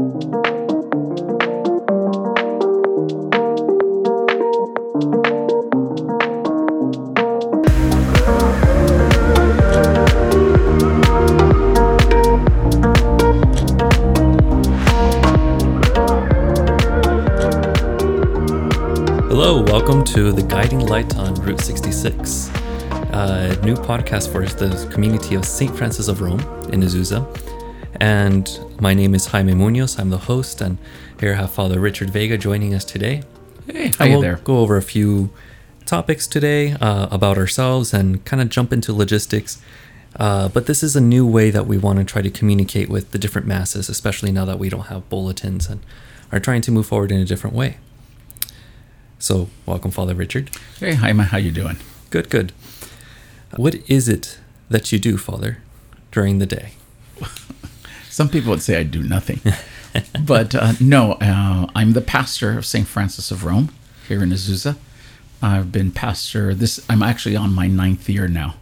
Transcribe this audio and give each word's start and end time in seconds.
Hello, 0.00 0.08
welcome 19.64 20.02
to 20.04 20.32
the 20.32 20.42
Guiding 20.48 20.80
Light 20.86 21.14
on 21.18 21.34
Route 21.34 21.60
66, 21.60 22.48
a 23.12 23.54
new 23.62 23.74
podcast 23.74 24.32
for 24.32 24.46
the 24.46 24.88
community 24.90 25.34
of 25.34 25.44
St. 25.44 25.76
Frances 25.76 26.08
of 26.08 26.22
Rome 26.22 26.40
in 26.72 26.80
Azusa. 26.80 27.59
And 28.00 28.48
my 28.80 28.94
name 28.94 29.14
is 29.14 29.26
Jaime 29.26 29.52
Muñoz. 29.52 29.98
I'm 29.98 30.10
the 30.10 30.18
host, 30.18 30.60
and 30.60 30.78
here 31.18 31.32
I 31.32 31.36
have 31.36 31.50
Father 31.50 31.78
Richard 31.78 32.10
Vega 32.10 32.38
joining 32.38 32.74
us 32.74 32.84
today. 32.84 33.22
Hey, 33.66 33.88
how 33.98 34.04
And 34.04 34.06
you 34.06 34.10
we'll 34.12 34.20
there? 34.22 34.36
go 34.36 34.58
over 34.60 34.76
a 34.76 34.82
few 34.82 35.30
topics 35.84 36.26
today 36.26 36.72
uh, 36.80 37.08
about 37.10 37.36
ourselves 37.36 37.92
and 37.92 38.24
kind 38.24 38.40
of 38.40 38.48
jump 38.48 38.72
into 38.72 38.92
logistics. 38.94 39.60
Uh, 40.16 40.48
but 40.48 40.66
this 40.66 40.82
is 40.82 40.96
a 40.96 41.00
new 41.00 41.26
way 41.26 41.50
that 41.50 41.66
we 41.66 41.76
want 41.78 41.98
to 41.98 42.04
try 42.04 42.22
to 42.22 42.30
communicate 42.30 42.88
with 42.88 43.10
the 43.12 43.18
different 43.18 43.46
masses, 43.46 43.88
especially 43.88 44.32
now 44.32 44.44
that 44.44 44.58
we 44.58 44.68
don't 44.68 44.86
have 44.86 45.08
bulletins 45.10 45.68
and 45.68 45.80
are 46.32 46.40
trying 46.40 46.62
to 46.62 46.70
move 46.72 46.86
forward 46.86 47.12
in 47.12 47.20
a 47.20 47.24
different 47.24 47.54
way. 47.54 47.76
So, 49.18 49.50
welcome, 49.66 49.90
Father 49.90 50.14
Richard. 50.14 50.50
Hey, 50.78 50.94
Jaime, 50.94 51.24
how 51.24 51.36
you 51.36 51.50
doing? 51.50 51.76
Good, 52.08 52.30
good. 52.30 52.52
What 53.56 53.74
is 53.90 54.08
it 54.08 54.38
that 54.70 54.90
you 54.90 54.98
do, 54.98 55.18
Father, 55.18 55.58
during 56.10 56.38
the 56.38 56.46
day? 56.46 56.72
Some 58.10 58.28
people 58.28 58.50
would 58.50 58.60
say 58.60 58.76
I 58.76 58.82
do 58.82 59.04
nothing, 59.04 59.40
but 60.20 60.52
uh, 60.54 60.72
no, 60.80 61.12
uh, 61.12 61.68
I'm 61.76 61.92
the 61.92 62.00
pastor 62.00 62.58
of 62.58 62.66
St. 62.66 62.86
Frances 62.86 63.30
of 63.30 63.44
Rome 63.44 63.72
here 64.08 64.20
in 64.20 64.30
Azusa. 64.30 64.76
I've 65.40 65.70
been 65.70 65.92
pastor 65.92 66.52
this. 66.52 66.84
I'm 66.90 67.04
actually 67.04 67.36
on 67.36 67.54
my 67.54 67.68
ninth 67.68 68.08
year 68.08 68.26
now, 68.26 68.56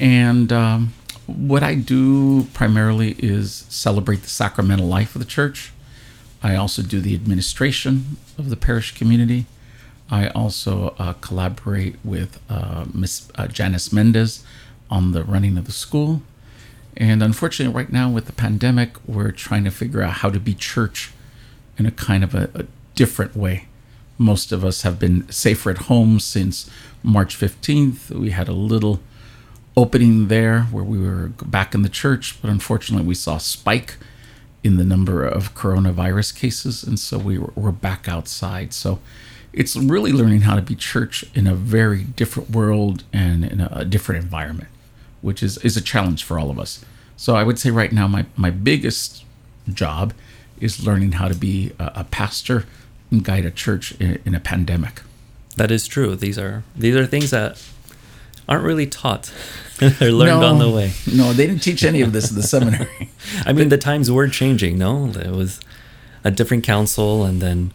and 0.00 0.52
um, 0.52 0.94
what 1.26 1.62
I 1.62 1.76
do 1.76 2.44
primarily 2.54 3.14
is 3.20 3.66
celebrate 3.68 4.22
the 4.22 4.28
sacramental 4.28 4.88
life 4.88 5.14
of 5.14 5.20
the 5.20 5.28
church. 5.28 5.72
I 6.42 6.56
also 6.56 6.82
do 6.82 7.00
the 7.00 7.14
administration 7.14 8.16
of 8.36 8.50
the 8.50 8.56
parish 8.56 8.96
community. 8.96 9.46
I 10.10 10.28
also 10.28 10.94
uh, 10.98 11.12
collaborate 11.14 11.96
with 12.04 12.40
uh, 12.50 12.86
Miss 12.92 13.28
uh, 13.36 13.46
Janice 13.46 13.92
Mendez 13.92 14.44
on 14.90 15.12
the 15.12 15.22
running 15.22 15.56
of 15.56 15.66
the 15.66 15.72
school. 15.72 16.22
And 16.96 17.22
unfortunately, 17.22 17.74
right 17.74 17.92
now 17.92 18.10
with 18.10 18.26
the 18.26 18.32
pandemic, 18.32 18.96
we're 19.06 19.32
trying 19.32 19.64
to 19.64 19.70
figure 19.70 20.02
out 20.02 20.14
how 20.14 20.30
to 20.30 20.40
be 20.40 20.54
church 20.54 21.12
in 21.78 21.86
a 21.86 21.90
kind 21.90 22.24
of 22.24 22.34
a, 22.34 22.50
a 22.54 22.64
different 22.94 23.36
way. 23.36 23.68
Most 24.18 24.50
of 24.50 24.64
us 24.64 24.82
have 24.82 24.98
been 24.98 25.30
safer 25.30 25.70
at 25.70 25.78
home 25.78 26.18
since 26.20 26.70
March 27.02 27.38
15th. 27.38 28.10
We 28.10 28.30
had 28.30 28.48
a 28.48 28.52
little 28.52 29.00
opening 29.76 30.28
there 30.28 30.62
where 30.62 30.84
we 30.84 30.98
were 30.98 31.28
back 31.44 31.74
in 31.74 31.82
the 31.82 31.88
church, 31.90 32.40
but 32.40 32.50
unfortunately, 32.50 33.06
we 33.06 33.14
saw 33.14 33.36
a 33.36 33.40
spike 33.40 33.98
in 34.64 34.78
the 34.78 34.84
number 34.84 35.24
of 35.24 35.54
coronavirus 35.54 36.34
cases, 36.34 36.82
and 36.82 36.98
so 36.98 37.18
we 37.18 37.38
were, 37.38 37.52
we're 37.54 37.70
back 37.70 38.08
outside. 38.08 38.72
So 38.72 39.00
it's 39.52 39.76
really 39.76 40.12
learning 40.12 40.40
how 40.42 40.56
to 40.56 40.62
be 40.62 40.74
church 40.74 41.24
in 41.34 41.46
a 41.46 41.54
very 41.54 42.02
different 42.02 42.50
world 42.50 43.04
and 43.12 43.44
in 43.44 43.60
a, 43.60 43.68
a 43.70 43.84
different 43.84 44.24
environment, 44.24 44.68
which 45.26 45.42
is, 45.42 45.58
is 45.58 45.76
a 45.76 45.80
challenge 45.80 46.22
for 46.22 46.38
all 46.38 46.50
of 46.50 46.58
us. 46.60 46.84
So 47.16 47.34
I 47.34 47.42
would 47.42 47.58
say 47.58 47.70
right 47.72 47.90
now, 47.90 48.06
my, 48.06 48.26
my 48.36 48.50
biggest 48.50 49.24
job 49.68 50.14
is 50.60 50.86
learning 50.86 51.12
how 51.12 51.26
to 51.26 51.34
be 51.34 51.72
a, 51.80 51.90
a 51.96 52.04
pastor 52.04 52.64
and 53.10 53.24
guide 53.24 53.44
a 53.44 53.50
church 53.50 53.90
in, 54.00 54.20
in 54.24 54.36
a 54.36 54.40
pandemic. 54.40 55.02
That 55.56 55.72
is 55.72 55.88
true. 55.88 56.14
These 56.14 56.38
are 56.38 56.62
these 56.76 56.94
are 56.94 57.06
things 57.06 57.30
that 57.30 57.60
aren't 58.48 58.62
really 58.62 58.86
taught. 58.86 59.32
They're 59.78 60.12
learned 60.12 60.44
on 60.44 60.60
the 60.60 60.70
way. 60.70 60.92
No, 61.12 61.32
they 61.32 61.48
didn't 61.48 61.62
teach 61.62 61.82
any 61.82 62.02
of 62.02 62.12
this 62.12 62.30
in 62.30 62.36
the 62.36 62.42
seminary. 62.54 63.10
I 63.44 63.52
mean, 63.52 63.68
the 63.68 63.78
times 63.78 64.12
were 64.12 64.28
changing. 64.28 64.78
No, 64.78 65.06
it 65.08 65.32
was 65.32 65.58
a 66.22 66.30
different 66.30 66.62
council, 66.62 67.24
and 67.24 67.42
then 67.42 67.72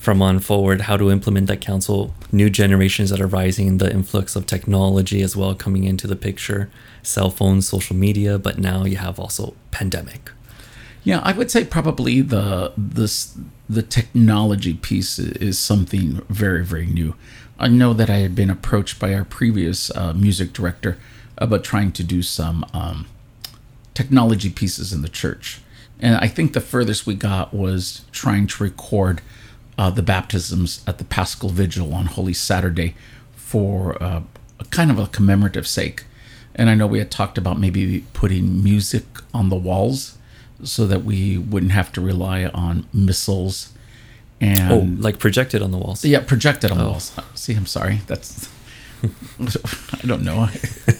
from 0.00 0.22
on 0.22 0.38
forward, 0.38 0.80
how 0.80 0.96
to 0.96 1.10
implement 1.10 1.46
that 1.46 1.60
council. 1.60 2.14
New 2.32 2.48
generations 2.48 3.10
that 3.10 3.20
are 3.20 3.26
rising, 3.26 3.76
the 3.76 3.92
influx 3.92 4.34
of 4.34 4.46
technology 4.46 5.20
as 5.20 5.36
well 5.36 5.54
coming 5.54 5.84
into 5.84 6.06
the 6.06 6.16
picture, 6.16 6.70
cell 7.02 7.28
phones, 7.28 7.68
social 7.68 7.94
media. 7.94 8.38
But 8.38 8.56
now 8.58 8.84
you 8.86 8.96
have 8.96 9.20
also 9.20 9.54
pandemic. 9.70 10.30
Yeah, 11.04 11.20
I 11.22 11.32
would 11.32 11.50
say 11.50 11.64
probably 11.66 12.22
the 12.22 12.72
this 12.78 13.36
the 13.68 13.82
technology 13.82 14.72
piece 14.72 15.18
is 15.18 15.58
something 15.58 16.22
very 16.30 16.64
very 16.64 16.86
new. 16.86 17.14
I 17.58 17.68
know 17.68 17.92
that 17.92 18.08
I 18.08 18.20
had 18.20 18.34
been 18.34 18.48
approached 18.48 18.98
by 18.98 19.12
our 19.12 19.24
previous 19.24 19.90
uh, 19.94 20.14
music 20.14 20.54
director 20.54 20.96
about 21.36 21.62
trying 21.62 21.92
to 21.92 22.02
do 22.02 22.22
some 22.22 22.64
um, 22.72 23.06
technology 23.92 24.48
pieces 24.48 24.94
in 24.94 25.02
the 25.02 25.10
church, 25.10 25.60
and 26.00 26.16
I 26.16 26.26
think 26.26 26.54
the 26.54 26.60
furthest 26.62 27.06
we 27.06 27.16
got 27.16 27.52
was 27.52 28.06
trying 28.12 28.46
to 28.46 28.62
record 28.62 29.20
uh, 29.80 29.88
the 29.90 30.02
baptisms 30.02 30.84
at 30.86 30.98
the 30.98 31.04
Paschal 31.04 31.48
Vigil 31.48 31.94
on 31.94 32.04
Holy 32.06 32.34
Saturday 32.34 32.94
for 33.34 34.00
uh, 34.02 34.20
a 34.58 34.64
kind 34.66 34.90
of 34.90 34.98
a 34.98 35.06
commemorative 35.06 35.66
sake. 35.66 36.04
And 36.54 36.68
I 36.68 36.74
know 36.74 36.86
we 36.86 36.98
had 36.98 37.10
talked 37.10 37.38
about 37.38 37.58
maybe 37.58 38.04
putting 38.12 38.62
music 38.62 39.04
on 39.32 39.48
the 39.48 39.56
walls 39.56 40.18
so 40.62 40.86
that 40.86 41.02
we 41.04 41.38
wouldn't 41.38 41.72
have 41.72 41.90
to 41.92 42.00
rely 42.02 42.44
on 42.44 42.86
missals 42.92 43.72
and 44.38 44.70
Oh, 44.72 45.02
like 45.02 45.18
projected 45.18 45.62
on 45.62 45.70
the 45.70 45.78
walls. 45.78 46.04
yeah, 46.04 46.20
projected 46.20 46.70
on 46.70 46.76
the 46.78 46.84
walls. 46.84 47.12
See, 47.34 47.54
I'm 47.54 47.66
sorry. 47.66 48.00
That's 48.06 48.48
I 49.40 50.06
don't 50.06 50.22
know. 50.24 50.48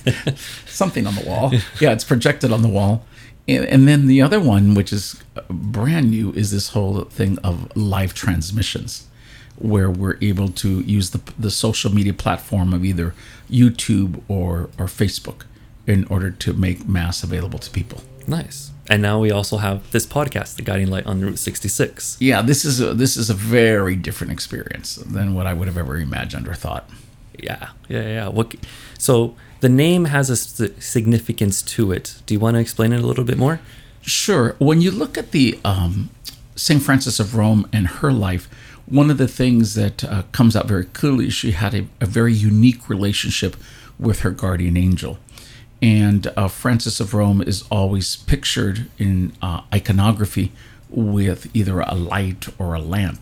Something 0.66 1.06
on 1.06 1.14
the 1.16 1.24
wall. 1.26 1.52
Yeah, 1.80 1.92
it's 1.92 2.04
projected 2.04 2.50
on 2.52 2.62
the 2.62 2.68
wall. 2.68 3.04
And, 3.58 3.88
then 3.88 4.06
the 4.06 4.22
other 4.22 4.40
one, 4.40 4.74
which 4.74 4.92
is 4.92 5.22
brand 5.48 6.10
new, 6.10 6.32
is 6.32 6.50
this 6.50 6.70
whole 6.70 7.04
thing 7.04 7.38
of 7.38 7.74
live 7.76 8.14
transmissions, 8.14 9.06
where 9.56 9.90
we're 9.90 10.18
able 10.20 10.48
to 10.48 10.80
use 10.80 11.10
the, 11.10 11.20
the 11.38 11.50
social 11.50 11.92
media 11.92 12.12
platform 12.12 12.72
of 12.72 12.84
either 12.84 13.14
YouTube 13.50 14.22
or, 14.28 14.70
or 14.78 14.86
Facebook 14.86 15.42
in 15.86 16.04
order 16.06 16.30
to 16.30 16.52
make 16.52 16.86
mass 16.88 17.22
available 17.22 17.58
to 17.58 17.70
people. 17.70 18.02
Nice. 18.26 18.70
And 18.88 19.02
now 19.02 19.20
we 19.20 19.30
also 19.30 19.58
have 19.58 19.90
this 19.92 20.06
podcast, 20.06 20.56
The 20.56 20.62
Guiding 20.62 20.88
Light 20.88 21.06
on 21.06 21.20
Route 21.20 21.38
66. 21.38 22.16
Yeah, 22.20 22.42
this 22.42 22.64
is 22.64 22.80
a, 22.80 22.92
this 22.94 23.16
is 23.16 23.30
a 23.30 23.34
very 23.34 23.96
different 23.96 24.32
experience 24.32 24.96
than 24.96 25.34
what 25.34 25.46
I 25.46 25.54
would 25.54 25.68
have 25.68 25.78
ever 25.78 25.96
imagined 25.96 26.48
or 26.48 26.54
thought. 26.54 26.88
Yeah, 27.38 27.70
yeah, 27.88 28.02
yeah. 28.02 28.28
What? 28.28 28.54
So 28.98 29.36
the 29.60 29.68
name 29.68 30.06
has 30.06 30.30
a 30.30 30.36
significance 30.36 31.62
to 31.62 31.92
it. 31.92 32.22
Do 32.26 32.34
you 32.34 32.40
want 32.40 32.54
to 32.54 32.60
explain 32.60 32.92
it 32.92 33.00
a 33.00 33.06
little 33.06 33.24
bit 33.24 33.38
more? 33.38 33.60
Sure. 34.02 34.56
When 34.58 34.80
you 34.80 34.90
look 34.90 35.18
at 35.18 35.32
the 35.32 35.58
um, 35.64 36.10
St. 36.56 36.82
Frances 36.82 37.20
of 37.20 37.36
Rome 37.36 37.68
and 37.72 37.86
her 37.86 38.12
life, 38.12 38.48
one 38.86 39.10
of 39.10 39.18
the 39.18 39.28
things 39.28 39.74
that 39.74 40.02
uh, 40.02 40.22
comes 40.32 40.56
out 40.56 40.66
very 40.66 40.84
clearly 40.84 41.28
is 41.28 41.34
she 41.34 41.52
had 41.52 41.74
a, 41.74 41.86
a 42.00 42.06
very 42.06 42.32
unique 42.32 42.88
relationship 42.88 43.56
with 43.98 44.20
her 44.20 44.30
guardian 44.30 44.76
angel. 44.76 45.18
And 45.82 46.32
uh, 46.36 46.48
Frances 46.48 47.00
of 47.00 47.14
Rome 47.14 47.40
is 47.40 47.64
always 47.70 48.16
pictured 48.16 48.90
in 48.98 49.32
uh, 49.40 49.62
iconography 49.72 50.52
with 50.88 51.54
either 51.54 51.80
a 51.80 51.94
light 51.94 52.48
or 52.58 52.74
a 52.74 52.80
lamp. 52.80 53.20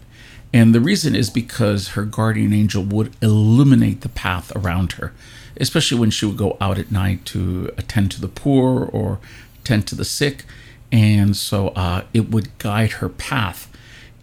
And 0.52 0.74
the 0.74 0.80
reason 0.80 1.14
is 1.14 1.30
because 1.30 1.88
her 1.88 2.04
guardian 2.04 2.52
angel 2.52 2.82
would 2.82 3.14
illuminate 3.20 4.00
the 4.00 4.08
path 4.08 4.50
around 4.56 4.92
her, 4.92 5.12
especially 5.58 5.98
when 5.98 6.10
she 6.10 6.24
would 6.26 6.38
go 6.38 6.56
out 6.60 6.78
at 6.78 6.90
night 6.90 7.24
to 7.26 7.70
attend 7.76 8.10
to 8.12 8.20
the 8.20 8.28
poor 8.28 8.84
or 8.84 9.18
tend 9.64 9.86
to 9.88 9.94
the 9.94 10.04
sick. 10.04 10.44
And 10.90 11.36
so 11.36 11.68
uh, 11.68 12.04
it 12.14 12.30
would 12.30 12.56
guide 12.58 12.92
her 12.92 13.08
path. 13.08 13.70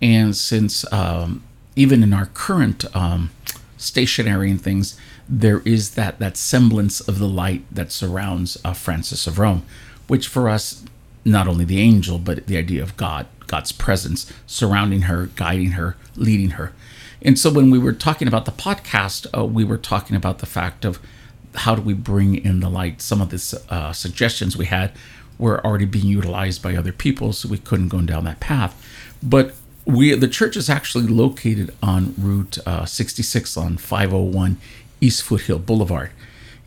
And 0.01 0.35
since 0.35 0.91
um, 0.91 1.43
even 1.75 2.01
in 2.01 2.13
our 2.13 2.27
current 2.27 2.85
um, 2.95 3.29
stationery 3.77 4.49
and 4.49 4.61
things, 4.61 4.97
there 5.29 5.59
is 5.59 5.91
that, 5.91 6.19
that 6.19 6.37
semblance 6.37 7.01
of 7.01 7.19
the 7.19 7.27
light 7.27 7.63
that 7.71 7.91
surrounds 7.91 8.57
uh, 8.63 8.73
Frances 8.73 9.27
of 9.27 9.39
Rome, 9.39 9.63
which 10.07 10.27
for 10.27 10.49
us, 10.49 10.83
not 11.25 11.47
only 11.47 11.65
the 11.65 11.81
angel, 11.81 12.19
but 12.19 12.45
the 12.45 12.57
idea 12.57 12.81
of 12.83 12.95
God, 12.95 13.25
God's 13.47 13.71
presence 13.71 14.31
surrounding 14.45 15.03
her, 15.03 15.27
guiding 15.35 15.71
her, 15.71 15.97
leading 16.15 16.51
her. 16.51 16.71
And 17.21 17.39
so 17.39 17.51
when 17.51 17.71
we 17.71 17.79
were 17.79 17.93
talking 17.93 18.27
about 18.27 18.45
the 18.45 18.51
podcast, 18.51 19.25
uh, 19.35 19.43
we 19.43 19.63
were 19.63 19.79
talking 19.79 20.15
about 20.15 20.37
the 20.39 20.45
fact 20.45 20.85
of 20.85 20.99
how 21.55 21.75
do 21.75 21.81
we 21.81 21.93
bring 21.93 22.35
in 22.35 22.59
the 22.59 22.69
light. 22.69 23.01
Some 23.01 23.21
of 23.21 23.29
the 23.29 23.61
uh, 23.69 23.93
suggestions 23.93 24.55
we 24.55 24.65
had 24.65 24.91
were 25.39 25.65
already 25.65 25.85
being 25.85 26.05
utilized 26.05 26.61
by 26.61 26.75
other 26.75 26.91
people, 26.91 27.33
so 27.33 27.49
we 27.49 27.57
couldn't 27.57 27.89
go 27.89 28.01
down 28.01 28.25
that 28.25 28.39
path. 28.39 28.79
But 29.23 29.55
we, 29.85 30.13
the 30.15 30.27
church 30.27 30.55
is 30.55 30.69
actually 30.69 31.07
located 31.07 31.73
on 31.81 32.13
Route 32.17 32.57
uh, 32.65 32.85
66 32.85 33.57
on 33.57 33.77
501 33.77 34.57
East 35.01 35.23
Foothill 35.23 35.59
Boulevard. 35.59 36.11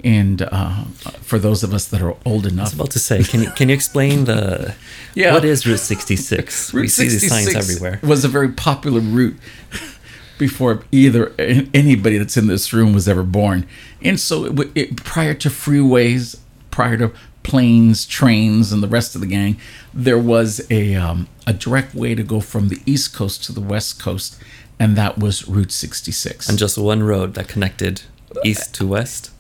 And 0.05 0.43
uh, 0.43 0.85
for 1.23 1.39
those 1.39 1.65
of 1.65 1.75
us 1.75 1.87
that 1.89 2.01
are 2.01 2.17
old 2.25 2.47
enough, 2.47 2.61
I 2.61 2.63
was 2.67 2.75
about 2.75 2.91
to 2.93 2.99
say, 3.01 3.23
can 3.25 3.43
you 3.43 3.51
can 3.51 3.69
you 3.69 3.75
explain 3.75 4.25
the 4.27 4.75
Yeah. 5.15 5.35
what 5.35 5.45
is 5.45 5.67
Route 5.67 5.81
66? 5.81 6.73
we 6.73 6.83
Route 6.83 6.91
see 6.91 7.09
these 7.09 7.29
signs 7.29 7.47
66 7.47 7.71
everywhere. 7.71 8.01
Was 8.03 8.25
a 8.25 8.29
very 8.29 8.51
popular 8.51 9.01
route 9.01 9.37
before 10.39 10.85
either 10.93 11.35
anybody 11.39 12.19
that's 12.19 12.37
in 12.37 12.47
this 12.47 12.73
room 12.73 12.93
was 12.93 13.09
ever 13.09 13.25
born. 13.25 13.67
And 14.01 14.21
so, 14.21 14.45
it, 14.45 14.71
it, 14.77 14.97
prior 15.05 15.35
to 15.35 15.49
freeways, 15.49 16.39
prior 16.71 16.97
to 16.99 17.13
planes, 17.43 18.07
trains, 18.07 18.71
and 18.73 18.83
the 18.83 18.89
rest 18.89 19.15
of 19.17 19.21
the 19.21 19.27
gang, 19.27 19.59
there 19.93 20.19
was 20.19 20.65
a 20.71 20.95
um, 20.95 21.27
a 21.47 21.53
direct 21.53 21.95
way 21.95 22.15
to 22.15 22.23
go 22.23 22.41
from 22.41 22.69
the 22.69 22.81
east 22.87 23.13
coast 23.15 23.43
to 23.45 23.53
the 23.53 23.61
west 23.61 24.01
coast, 24.01 24.39
and 24.79 24.97
that 24.97 25.19
was 25.19 25.49
Route 25.49 25.73
66. 25.73 26.49
And 26.49 26.57
just 26.59 26.79
one 26.79 27.03
road 27.03 27.35
that 27.35 27.49
connected 27.49 28.03
east 28.45 28.75
to 28.77 28.87
west. 28.87 29.31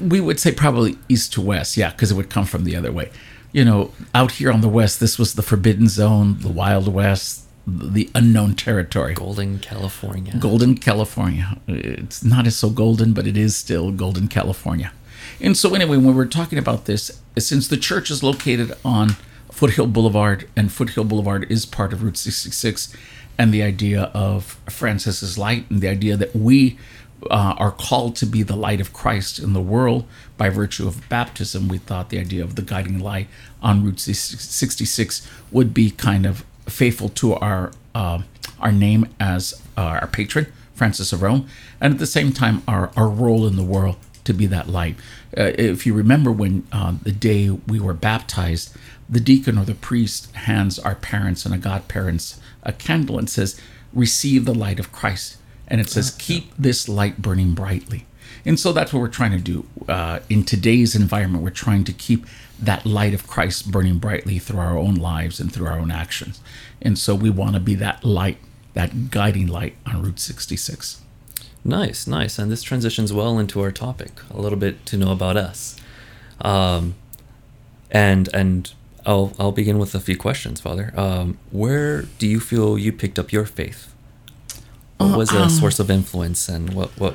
we 0.00 0.20
would 0.20 0.40
say 0.40 0.52
probably 0.52 0.96
east 1.08 1.32
to 1.34 1.40
west, 1.40 1.76
yeah, 1.76 1.90
because 1.90 2.10
it 2.10 2.14
would 2.14 2.30
come 2.30 2.44
from 2.44 2.64
the 2.64 2.76
other 2.76 2.92
way. 2.92 3.10
You 3.52 3.64
know, 3.64 3.92
out 4.14 4.32
here 4.32 4.52
on 4.52 4.60
the 4.60 4.68
west, 4.68 5.00
this 5.00 5.18
was 5.18 5.34
the 5.34 5.42
forbidden 5.42 5.88
zone, 5.88 6.38
the 6.40 6.50
wild 6.50 6.88
west, 6.92 7.44
the 7.66 8.10
unknown 8.14 8.54
territory. 8.54 9.14
Golden, 9.14 9.58
California. 9.58 10.36
Golden 10.38 10.76
California. 10.76 11.58
It's 11.66 12.24
not 12.24 12.46
as 12.46 12.56
so 12.56 12.70
golden, 12.70 13.12
but 13.12 13.26
it 13.26 13.36
is 13.36 13.56
still 13.56 13.90
Golden 13.90 14.28
California. 14.28 14.92
And 15.40 15.56
so, 15.56 15.74
anyway, 15.74 15.96
when 15.98 16.14
we're 16.14 16.26
talking 16.26 16.58
about 16.58 16.86
this, 16.86 17.20
since 17.38 17.68
the 17.68 17.76
church 17.76 18.10
is 18.10 18.22
located 18.22 18.72
on 18.84 19.16
Foothill 19.52 19.86
Boulevard, 19.86 20.48
and 20.56 20.72
Foothill 20.72 21.04
Boulevard 21.04 21.50
is 21.50 21.66
part 21.66 21.92
of 21.92 22.02
Route 22.02 22.16
66, 22.16 22.94
and 23.36 23.52
the 23.52 23.62
idea 23.62 24.04
of 24.14 24.58
Frances's 24.68 25.38
light, 25.38 25.68
and 25.70 25.80
the 25.80 25.88
idea 25.88 26.16
that 26.16 26.34
we 26.34 26.78
uh, 27.30 27.54
are 27.58 27.72
called 27.72 28.16
to 28.16 28.26
be 28.26 28.42
the 28.42 28.56
light 28.56 28.80
of 28.80 28.92
Christ 28.92 29.38
in 29.38 29.52
the 29.52 29.60
world 29.60 30.06
by 30.36 30.48
virtue 30.48 30.86
of 30.86 31.06
baptism, 31.08 31.68
we 31.68 31.78
thought 31.78 32.10
the 32.10 32.18
idea 32.18 32.42
of 32.42 32.54
the 32.54 32.62
guiding 32.62 33.00
light 33.00 33.28
on 33.60 33.84
Route 33.84 34.00
66 34.00 35.28
would 35.50 35.74
be 35.74 35.90
kind 35.90 36.24
of 36.24 36.44
faithful 36.66 37.08
to 37.10 37.34
our 37.34 37.72
uh, 37.94 38.22
our 38.60 38.72
name 38.72 39.08
as 39.20 39.60
uh, 39.76 39.98
our 40.00 40.06
patron, 40.06 40.46
Frances 40.74 41.12
of 41.12 41.22
Rome, 41.22 41.48
and 41.80 41.94
at 41.94 41.98
the 41.98 42.06
same 42.06 42.32
time 42.32 42.62
our, 42.66 42.90
our 42.96 43.08
role 43.08 43.46
in 43.46 43.56
the 43.56 43.62
world 43.62 43.96
to 44.24 44.32
be 44.32 44.46
that 44.46 44.68
light. 44.68 44.96
Uh, 45.36 45.52
if 45.56 45.86
you 45.86 45.94
remember 45.94 46.30
when 46.30 46.66
uh, 46.70 46.94
the 47.02 47.12
day 47.12 47.50
we 47.50 47.80
were 47.80 47.94
baptized, 47.94 48.76
the 49.08 49.20
deacon 49.20 49.58
or 49.58 49.64
the 49.64 49.74
priest 49.74 50.34
hands 50.34 50.78
our 50.78 50.94
parents 50.94 51.44
and 51.44 51.54
a 51.54 51.58
godparents 51.58 52.40
a 52.62 52.72
candle 52.72 53.18
and 53.18 53.28
says, 53.28 53.60
"Receive 53.92 54.44
the 54.44 54.54
light 54.54 54.78
of 54.78 54.92
Christ," 54.92 55.37
and 55.68 55.80
it 55.80 55.88
says, 55.88 56.10
"Keep 56.10 56.52
this 56.58 56.88
light 56.88 57.22
burning 57.22 57.54
brightly." 57.54 58.06
And 58.44 58.58
so 58.58 58.72
that's 58.72 58.92
what 58.92 59.00
we're 59.00 59.08
trying 59.08 59.32
to 59.32 59.38
do. 59.38 59.66
Uh, 59.88 60.20
in 60.28 60.44
today's 60.44 60.94
environment, 60.94 61.44
we're 61.44 61.50
trying 61.50 61.84
to 61.84 61.92
keep 61.92 62.26
that 62.58 62.84
light 62.84 63.14
of 63.14 63.26
Christ 63.26 63.70
burning 63.70 63.98
brightly 63.98 64.38
through 64.38 64.60
our 64.60 64.76
own 64.76 64.94
lives 64.94 65.38
and 65.38 65.52
through 65.52 65.66
our 65.66 65.78
own 65.78 65.90
actions. 65.90 66.40
And 66.80 66.98
so 66.98 67.14
we 67.14 67.30
want 67.30 67.54
to 67.54 67.60
be 67.60 67.74
that 67.76 68.04
light, 68.04 68.38
that 68.74 69.10
guiding 69.10 69.46
light 69.46 69.76
on 69.86 70.02
Route 70.02 70.18
66. 70.18 71.02
Nice, 71.64 72.06
nice. 72.06 72.38
And 72.38 72.50
this 72.50 72.62
transitions 72.62 73.12
well 73.12 73.38
into 73.38 73.60
our 73.60 73.72
topic, 73.72 74.12
a 74.30 74.40
little 74.40 74.58
bit 74.58 74.86
to 74.86 74.96
know 74.96 75.12
about 75.12 75.36
us. 75.36 75.76
Um, 76.40 76.94
and 77.90 78.28
and 78.32 78.72
I'll 79.04 79.32
I'll 79.38 79.52
begin 79.52 79.78
with 79.78 79.94
a 79.94 80.00
few 80.00 80.16
questions, 80.16 80.60
Father. 80.60 80.92
Um, 80.96 81.38
where 81.50 82.02
do 82.02 82.26
you 82.26 82.40
feel 82.40 82.78
you 82.78 82.92
picked 82.92 83.18
up 83.18 83.32
your 83.32 83.44
faith? 83.44 83.92
What 84.98 85.16
was 85.18 85.32
a 85.32 85.48
source 85.48 85.78
of 85.80 85.90
influence, 85.90 86.48
and 86.48 86.74
what 86.74 86.90
what? 86.98 87.14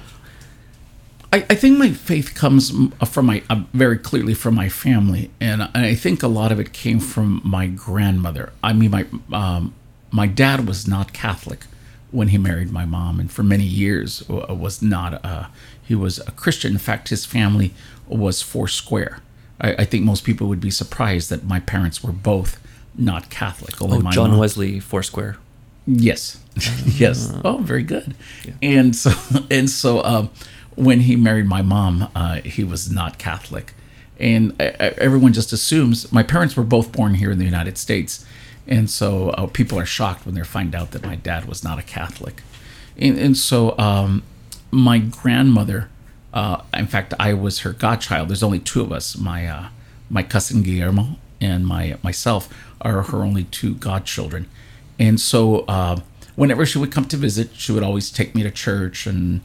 I, 1.31 1.37
I 1.49 1.55
think 1.55 1.77
my 1.79 1.91
faith 1.91 2.35
comes 2.35 2.71
from 3.07 3.25
my 3.25 3.41
uh, 3.49 3.63
very 3.73 3.97
clearly 3.97 4.33
from 4.33 4.55
my 4.55 4.69
family, 4.69 5.31
and 5.41 5.63
I 5.63 5.69
I 5.73 5.95
think 5.95 6.23
a 6.23 6.27
lot 6.27 6.51
of 6.51 6.59
it 6.59 6.73
came 6.73 6.99
from 6.99 7.41
my 7.43 7.67
grandmother. 7.67 8.53
I 8.63 8.73
mean, 8.73 8.91
my 8.91 9.05
um, 9.31 9.73
my 10.11 10.27
dad 10.27 10.67
was 10.67 10.87
not 10.87 11.11
Catholic 11.13 11.65
when 12.11 12.27
he 12.29 12.37
married 12.37 12.71
my 12.71 12.85
mom, 12.85 13.19
and 13.19 13.31
for 13.31 13.43
many 13.43 13.63
years 13.65 14.19
w- 14.21 14.53
was 14.53 14.81
not. 14.81 15.13
A, 15.25 15.49
he 15.85 15.95
was 15.95 16.19
a 16.19 16.31
Christian. 16.31 16.71
In 16.73 16.77
fact, 16.77 17.09
his 17.09 17.25
family 17.25 17.73
was 18.07 18.41
four 18.41 18.67
square. 18.67 19.19
I, 19.59 19.73
I 19.79 19.85
think 19.85 20.05
most 20.05 20.23
people 20.23 20.47
would 20.47 20.61
be 20.61 20.71
surprised 20.71 21.29
that 21.31 21.43
my 21.43 21.59
parents 21.59 22.03
were 22.03 22.13
both 22.13 22.59
not 22.95 23.29
Catholic. 23.29 23.81
Only 23.81 23.97
Oh, 23.97 24.01
my 24.01 24.11
John 24.11 24.29
mom- 24.31 24.39
Wesley 24.39 24.79
Foursquare. 24.79 25.37
Yes, 25.85 26.37
yes. 26.85 27.33
Oh, 27.43 27.57
very 27.57 27.83
good. 27.83 28.15
And 28.61 28.95
so, 28.95 29.11
and 29.51 29.69
so, 29.69 30.03
um, 30.03 30.29
when 30.75 31.01
he 31.01 31.15
married 31.15 31.45
my 31.45 31.61
mom, 31.61 32.09
uh, 32.15 32.35
he 32.41 32.63
was 32.63 32.91
not 32.91 33.17
Catholic, 33.19 33.73
and 34.19 34.51
uh, 34.59 34.71
everyone 34.97 35.33
just 35.33 35.53
assumes 35.53 36.11
my 36.11 36.23
parents 36.23 36.55
were 36.55 36.63
both 36.63 36.91
born 36.91 37.15
here 37.15 37.31
in 37.31 37.37
the 37.37 37.45
United 37.45 37.77
States, 37.77 38.25
and 38.67 38.89
so 38.89 39.29
uh, 39.31 39.45
people 39.47 39.77
are 39.77 39.85
shocked 39.85 40.25
when 40.25 40.35
they 40.35 40.43
find 40.43 40.73
out 40.73 40.91
that 40.91 41.03
my 41.03 41.15
dad 41.15 41.45
was 41.45 41.63
not 41.63 41.77
a 41.77 41.83
Catholic, 41.83 42.41
and, 42.97 43.19
and 43.19 43.37
so 43.37 43.77
um, 43.77 44.23
my 44.71 44.97
grandmother, 44.97 45.89
uh, 46.33 46.61
in 46.73 46.87
fact, 46.87 47.13
I 47.19 47.33
was 47.33 47.59
her 47.59 47.71
godchild. 47.71 48.29
There's 48.29 48.43
only 48.43 48.59
two 48.59 48.81
of 48.81 48.91
us. 48.91 49.15
My 49.15 49.47
uh, 49.47 49.67
my 50.09 50.23
cousin 50.23 50.63
Guillermo 50.63 51.17
and 51.39 51.67
my 51.67 51.97
myself 52.01 52.49
are 52.81 53.01
her 53.03 53.23
only 53.23 53.43
two 53.45 53.75
godchildren. 53.75 54.49
And 54.99 55.19
so, 55.19 55.61
uh, 55.67 55.99
whenever 56.35 56.65
she 56.65 56.77
would 56.77 56.91
come 56.91 57.05
to 57.05 57.17
visit, 57.17 57.51
she 57.53 57.71
would 57.71 57.83
always 57.83 58.11
take 58.11 58.35
me 58.35 58.43
to 58.43 58.51
church. 58.51 59.05
And 59.05 59.41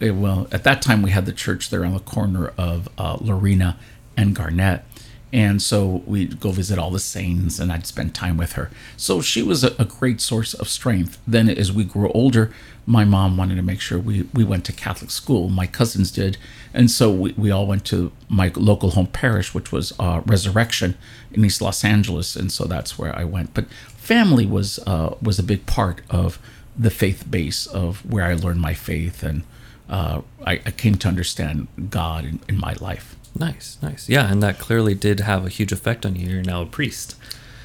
it, 0.00 0.12
well, 0.12 0.46
at 0.52 0.64
that 0.64 0.82
time, 0.82 1.02
we 1.02 1.10
had 1.10 1.26
the 1.26 1.32
church 1.32 1.70
there 1.70 1.84
on 1.84 1.92
the 1.92 2.00
corner 2.00 2.52
of 2.58 2.88
uh, 2.98 3.18
Lorena 3.20 3.78
and 4.16 4.34
Garnett. 4.34 4.84
And 5.32 5.60
so 5.60 6.02
we'd 6.06 6.38
go 6.38 6.52
visit 6.52 6.78
all 6.78 6.92
the 6.92 7.00
saints, 7.00 7.58
and 7.58 7.72
I'd 7.72 7.86
spend 7.86 8.14
time 8.14 8.36
with 8.36 8.52
her. 8.52 8.70
So 8.96 9.20
she 9.20 9.42
was 9.42 9.64
a, 9.64 9.74
a 9.80 9.84
great 9.84 10.20
source 10.20 10.54
of 10.54 10.68
strength. 10.68 11.20
Then, 11.26 11.48
as 11.48 11.72
we 11.72 11.82
grew 11.82 12.08
older, 12.12 12.52
my 12.86 13.04
mom 13.04 13.36
wanted 13.36 13.56
to 13.56 13.62
make 13.62 13.80
sure 13.80 13.98
we, 13.98 14.28
we 14.34 14.44
went 14.44 14.64
to 14.66 14.72
Catholic 14.72 15.10
school. 15.10 15.48
My 15.48 15.66
cousins 15.66 16.10
did. 16.10 16.36
And 16.72 16.90
so 16.90 17.10
we, 17.10 17.32
we 17.32 17.50
all 17.50 17.66
went 17.66 17.84
to 17.86 18.12
my 18.28 18.52
local 18.54 18.90
home 18.90 19.06
parish, 19.06 19.54
which 19.54 19.72
was 19.72 19.92
uh, 19.98 20.22
Resurrection 20.26 20.96
in 21.32 21.44
East 21.44 21.62
Los 21.62 21.84
Angeles. 21.84 22.36
And 22.36 22.52
so 22.52 22.64
that's 22.64 22.98
where 22.98 23.16
I 23.16 23.24
went. 23.24 23.54
But 23.54 23.66
family 24.04 24.44
was 24.44 24.78
uh, 24.86 25.16
was 25.22 25.38
a 25.38 25.42
big 25.42 25.66
part 25.66 26.02
of 26.10 26.38
the 26.76 26.90
faith 26.90 27.24
base 27.30 27.66
of 27.66 28.04
where 28.10 28.24
I 28.24 28.34
learned 28.34 28.60
my 28.60 28.74
faith, 28.74 29.22
and 29.22 29.44
uh, 29.88 30.22
I, 30.44 30.54
I 30.66 30.70
came 30.70 30.96
to 30.96 31.08
understand 31.08 31.68
God 31.90 32.24
in, 32.24 32.40
in 32.48 32.58
my 32.58 32.74
life. 32.80 33.16
Nice, 33.38 33.78
nice. 33.82 34.08
Yeah, 34.08 34.30
and 34.30 34.42
that 34.42 34.58
clearly 34.58 34.94
did 34.94 35.20
have 35.20 35.44
a 35.44 35.48
huge 35.48 35.72
effect 35.72 36.06
on 36.06 36.16
you. 36.16 36.28
You're 36.28 36.42
now 36.42 36.62
a 36.62 36.66
priest. 36.66 37.16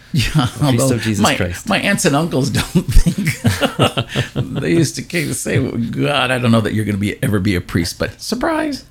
Yeah, 0.14 0.48
Jesus 0.98 1.20
my, 1.20 1.36
Christ. 1.36 1.70
my 1.70 1.80
aunts 1.80 2.06
and 2.06 2.16
uncles 2.16 2.50
don't 2.60 2.66
think 2.66 3.30
they 4.62 4.72
used 4.72 4.96
to 4.96 5.34
say, 5.34 5.72
"God, 5.92 6.32
I 6.32 6.40
don't 6.40 6.52
know 6.52 6.62
that 6.62 6.74
you're 6.74 6.86
going 6.86 6.96
to 6.96 7.00
be 7.00 7.22
ever 7.22 7.40
be 7.40 7.56
a 7.56 7.62
priest," 7.62 8.00
but 8.00 8.20
surprise, 8.20 8.86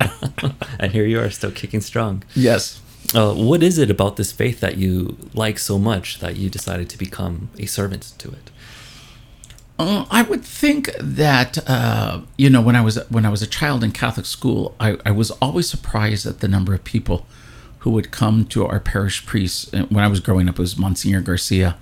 And 0.79 0.91
here 0.93 1.05
you 1.05 1.19
are, 1.19 1.29
still 1.29 1.51
kicking 1.51 1.81
strong. 1.81 2.23
yes. 2.35 2.81
Uh, 3.15 3.33
what 3.33 3.63
is 3.63 3.79
it 3.79 3.89
about 3.89 4.17
this 4.17 4.31
faith 4.31 4.59
that 4.59 4.77
you 4.77 5.17
like 5.33 5.57
so 5.57 5.79
much 5.79 6.19
that 6.19 6.35
you 6.35 6.47
decided 6.47 6.87
to 6.91 6.97
become 6.97 7.49
a 7.57 7.65
servant 7.65 8.13
to 8.19 8.29
it? 8.29 8.51
Uh, 9.79 10.05
I 10.11 10.21
would 10.21 10.43
think 10.45 10.91
that 10.99 11.57
uh, 11.67 12.21
you 12.37 12.49
know 12.49 12.61
when 12.61 12.75
I 12.75 12.81
was 12.81 12.99
when 13.09 13.25
I 13.25 13.29
was 13.29 13.41
a 13.41 13.47
child 13.47 13.83
in 13.83 13.91
Catholic 13.91 14.25
school, 14.27 14.75
I, 14.79 14.97
I 15.05 15.11
was 15.11 15.31
always 15.41 15.67
surprised 15.69 16.25
at 16.27 16.39
the 16.39 16.47
number 16.47 16.73
of 16.73 16.83
people 16.83 17.25
who 17.79 17.91
would 17.91 18.11
come 18.11 18.45
to 18.45 18.65
our 18.65 18.79
parish 18.79 19.25
priests. 19.25 19.71
And 19.73 19.89
When 19.89 20.03
I 20.03 20.07
was 20.07 20.19
growing 20.19 20.49
up, 20.49 20.55
it 20.55 20.61
was 20.61 20.77
Monsignor 20.77 21.21
Garcia, 21.21 21.77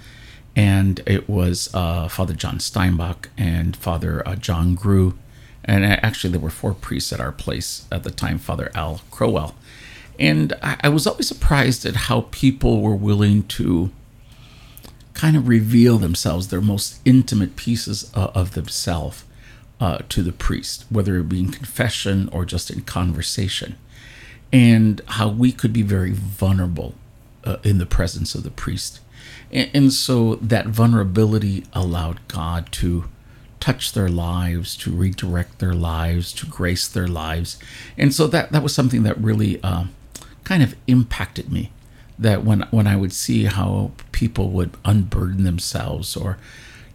and 0.55 1.01
it 1.05 1.29
was 1.29 1.69
uh, 1.73 2.07
Father 2.07 2.33
John 2.33 2.59
Steinbach 2.59 3.29
and 3.37 3.75
Father 3.75 4.27
uh, 4.27 4.35
John 4.35 4.75
Grew, 4.75 5.17
and 5.63 5.85
actually 5.85 6.31
there 6.31 6.39
were 6.39 6.49
four 6.49 6.73
priests 6.73 7.11
at 7.13 7.19
our 7.19 7.31
place 7.31 7.85
at 7.91 8.03
the 8.03 8.11
time. 8.11 8.37
Father 8.39 8.71
Al 8.73 9.01
Crowell, 9.11 9.55
and 10.19 10.53
I, 10.63 10.77
I 10.83 10.89
was 10.89 11.05
always 11.05 11.27
surprised 11.27 11.85
at 11.85 11.95
how 11.95 12.27
people 12.31 12.81
were 12.81 12.95
willing 12.95 13.43
to 13.43 13.91
kind 15.13 15.35
of 15.35 15.47
reveal 15.47 15.97
themselves, 15.97 16.49
their 16.49 16.61
most 16.61 16.99
intimate 17.03 17.55
pieces 17.55 18.11
uh, 18.15 18.31
of 18.35 18.53
themselves, 18.53 19.23
uh, 19.79 19.99
to 20.09 20.23
the 20.23 20.31
priest, 20.31 20.85
whether 20.89 21.17
it 21.17 21.29
be 21.29 21.39
in 21.39 21.51
confession 21.51 22.29
or 22.31 22.45
just 22.45 22.71
in 22.71 22.81
conversation, 22.81 23.75
and 24.51 25.01
how 25.07 25.29
we 25.29 25.51
could 25.51 25.73
be 25.73 25.81
very 25.81 26.11
vulnerable 26.11 26.95
uh, 27.43 27.57
in 27.63 27.77
the 27.77 27.85
presence 27.85 28.35
of 28.35 28.43
the 28.43 28.51
priest. 28.51 28.99
And, 29.51 29.69
and 29.73 29.93
so 29.93 30.35
that 30.35 30.67
vulnerability 30.67 31.65
allowed 31.73 32.25
God 32.27 32.71
to 32.73 33.05
touch 33.59 33.93
their 33.93 34.09
lives, 34.09 34.75
to 34.77 34.91
redirect 34.91 35.59
their 35.59 35.73
lives, 35.73 36.31
to 36.33 36.45
grace 36.45 36.87
their 36.87 37.07
lives. 37.07 37.57
And 37.97 38.13
so 38.13 38.27
that, 38.27 38.51
that 38.51 38.63
was 38.63 38.73
something 38.73 39.03
that 39.03 39.17
really 39.17 39.61
um, 39.63 39.93
kind 40.43 40.63
of 40.63 40.75
impacted 40.87 41.51
me 41.51 41.71
that 42.19 42.43
when 42.43 42.61
when 42.71 42.87
I 42.87 42.95
would 42.95 43.13
see 43.13 43.45
how 43.45 43.91
people 44.11 44.49
would 44.51 44.75
unburden 44.83 45.43
themselves 45.43 46.15
or 46.15 46.37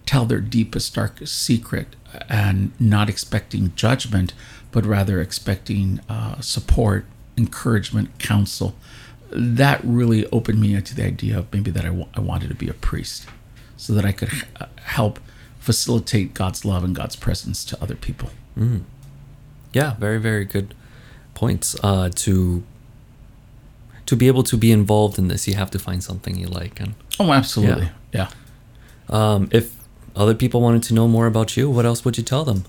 tell 0.05 0.25
their 0.25 0.41
deepest 0.41 0.95
darkest 0.95 1.41
secret 1.41 1.95
and 2.27 2.71
not 2.79 3.09
expecting 3.09 3.73
judgment 3.75 4.33
but 4.71 4.85
rather 4.85 5.21
expecting 5.21 6.01
uh, 6.09 6.41
support 6.41 7.05
encouragement, 7.37 8.17
counsel. 8.19 8.75
That 9.31 9.81
really 9.83 10.25
opened 10.27 10.59
me 10.61 10.79
to 10.79 10.95
the 10.95 11.03
idea 11.05 11.39
of 11.39 11.51
maybe 11.53 11.71
that 11.71 11.85
I 11.85 12.19
wanted 12.19 12.49
to 12.49 12.55
be 12.55 12.69
a 12.69 12.73
priest 12.73 13.25
so 13.77 13.93
that 13.93 14.05
I 14.05 14.11
could 14.11 14.29
h- 14.31 14.45
uh, 14.59 14.65
help 14.83 15.19
facilitate 15.59 16.33
God's 16.33 16.63
love 16.65 16.83
and 16.83 16.95
God's 16.95 17.15
presence 17.15 17.65
to 17.65 17.81
other 17.81 17.95
people. 17.95 18.29
Yeah, 19.73 19.95
very 19.95 20.19
very 20.19 20.45
good 20.45 20.75
points. 21.33 21.75
Uh, 21.83 22.09
to 22.15 22.63
to 24.05 24.15
be 24.15 24.27
able 24.27 24.43
to 24.43 24.57
be 24.57 24.71
involved 24.71 25.17
in 25.17 25.27
this, 25.29 25.47
you 25.47 25.55
have 25.55 25.71
to 25.71 25.79
find 25.79 26.03
something 26.03 26.37
you 26.37 26.47
like. 26.47 26.79
And 26.79 26.93
Oh, 27.19 27.31
absolutely. 27.31 27.89
Yeah. 28.13 28.29
um, 29.09 29.47
if 29.51 29.73
other 30.15 30.35
people 30.35 30.61
wanted 30.61 30.83
to 30.83 30.93
know 30.93 31.07
more 31.07 31.25
about 31.25 31.57
you, 31.57 31.69
what 31.69 31.85
else 31.85 32.05
would 32.05 32.17
you 32.17 32.23
tell 32.23 32.43
them? 32.45 32.65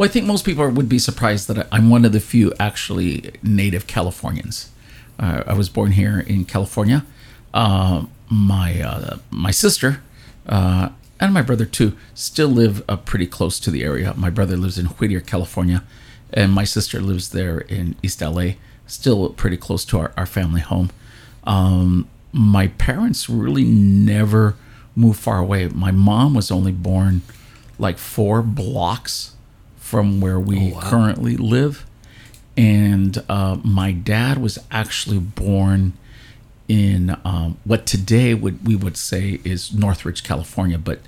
Well, 0.00 0.08
I 0.08 0.12
think 0.12 0.24
most 0.24 0.46
people 0.46 0.66
would 0.66 0.88
be 0.88 0.98
surprised 0.98 1.46
that 1.48 1.68
I'm 1.70 1.90
one 1.90 2.06
of 2.06 2.12
the 2.12 2.20
few 2.20 2.54
actually 2.58 3.32
native 3.42 3.86
Californians. 3.86 4.70
Uh, 5.18 5.42
I 5.46 5.52
was 5.52 5.68
born 5.68 5.92
here 5.92 6.20
in 6.20 6.46
California. 6.46 7.04
Uh, 7.52 8.06
my 8.30 8.80
uh, 8.80 9.18
my 9.28 9.50
sister 9.50 10.00
uh, 10.46 10.88
and 11.20 11.34
my 11.34 11.42
brother 11.42 11.66
too 11.66 11.98
still 12.14 12.48
live 12.48 12.82
pretty 13.04 13.26
close 13.26 13.60
to 13.60 13.70
the 13.70 13.84
area. 13.84 14.14
My 14.16 14.30
brother 14.30 14.56
lives 14.56 14.78
in 14.78 14.86
Whittier, 14.86 15.20
California, 15.20 15.84
and 16.32 16.50
my 16.50 16.64
sister 16.64 16.98
lives 17.02 17.28
there 17.28 17.58
in 17.58 17.94
East 18.02 18.22
LA, 18.22 18.52
still 18.86 19.28
pretty 19.28 19.58
close 19.58 19.84
to 19.84 19.98
our, 19.98 20.14
our 20.16 20.24
family 20.24 20.62
home. 20.62 20.88
Um, 21.44 22.08
my 22.32 22.68
parents 22.68 23.28
really 23.28 23.64
never 23.64 24.56
moved 24.96 25.20
far 25.20 25.40
away. 25.40 25.68
My 25.68 25.90
mom 25.90 26.32
was 26.32 26.50
only 26.50 26.72
born 26.72 27.20
like 27.78 27.98
four 27.98 28.40
blocks 28.40 29.36
from 29.90 30.20
where 30.20 30.38
we 30.38 30.56
Oh, 30.70 30.74
wow. 30.74 30.80
currently 30.82 31.36
live. 31.36 31.84
And 32.56 33.22
uh, 33.28 33.56
my 33.64 33.90
dad 33.90 34.38
was 34.38 34.56
actually 34.70 35.18
born 35.18 35.94
in 36.68 37.16
um, 37.24 37.56
what 37.64 37.86
today 37.86 38.32
would 38.34 38.64
we 38.64 38.76
would 38.76 38.96
say 38.96 39.40
is 39.44 39.74
Northridge, 39.74 40.22
California, 40.22 40.78
but 40.78 41.00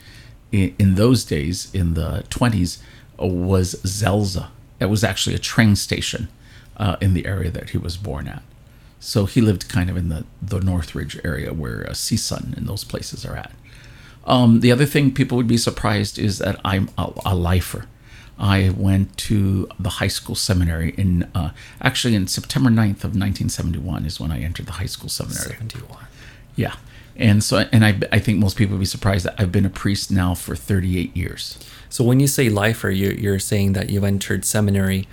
in, 0.50 0.74
in 0.80 0.94
those 0.96 1.24
days, 1.24 1.72
in 1.72 1.94
the 1.94 2.24
20s, 2.30 2.78
uh, 3.22 3.26
was 3.26 3.76
Zelzah. 3.86 4.48
It 4.80 4.86
was 4.86 5.04
actually 5.04 5.36
a 5.36 5.38
train 5.52 5.76
station 5.76 6.26
uh, 6.76 6.96
in 7.00 7.14
the 7.14 7.24
area 7.26 7.50
that 7.52 7.70
he 7.70 7.78
was 7.78 7.96
born 7.96 8.26
at. 8.26 8.42
So 8.98 9.26
he 9.26 9.40
lived 9.40 9.68
kind 9.68 9.88
of 9.90 9.96
in 9.96 10.08
the, 10.08 10.24
the 10.40 10.60
Northridge 10.60 11.20
area 11.24 11.52
where 11.52 11.86
uh, 11.88 11.92
CSUN 11.92 12.56
and 12.56 12.66
those 12.68 12.82
places 12.82 13.24
are 13.24 13.36
at. 13.36 13.52
Um, 14.24 14.60
the 14.60 14.72
other 14.72 14.86
thing 14.86 15.12
people 15.12 15.36
would 15.36 15.48
be 15.48 15.56
surprised 15.56 16.18
is 16.18 16.38
that 16.38 16.58
I'm 16.64 16.88
a, 16.98 17.12
a 17.26 17.34
lifer. 17.36 17.86
I 18.38 18.70
went 18.76 19.16
to 19.28 19.68
the 19.78 19.88
high 19.88 20.08
school 20.08 20.34
seminary 20.34 20.94
in 20.96 21.28
uh, 21.34 21.50
actually 21.80 22.14
in 22.14 22.26
September 22.26 22.70
9th 22.70 23.04
of 23.04 23.14
1971 23.14 24.04
is 24.06 24.18
when 24.18 24.32
I 24.32 24.40
entered 24.40 24.66
the 24.66 24.72
high 24.72 24.86
school 24.86 25.08
seminary. 25.08 25.50
Seventy-one. 25.50 26.06
Yeah. 26.56 26.74
And 27.14 27.44
so, 27.44 27.58
and 27.72 27.84
I, 27.84 27.98
I 28.10 28.18
think 28.18 28.38
most 28.38 28.56
people 28.56 28.74
would 28.76 28.80
be 28.80 28.86
surprised 28.86 29.26
that 29.26 29.34
I've 29.38 29.52
been 29.52 29.66
a 29.66 29.70
priest 29.70 30.10
now 30.10 30.34
for 30.34 30.56
38 30.56 31.14
years. 31.16 31.58
So 31.90 32.02
when 32.02 32.20
you 32.20 32.26
say 32.26 32.48
lifer, 32.48 32.88
you, 32.90 33.10
you're 33.10 33.38
saying 33.38 33.74
that 33.74 33.90
you 33.90 34.04
entered 34.06 34.44
seminary 34.46 35.06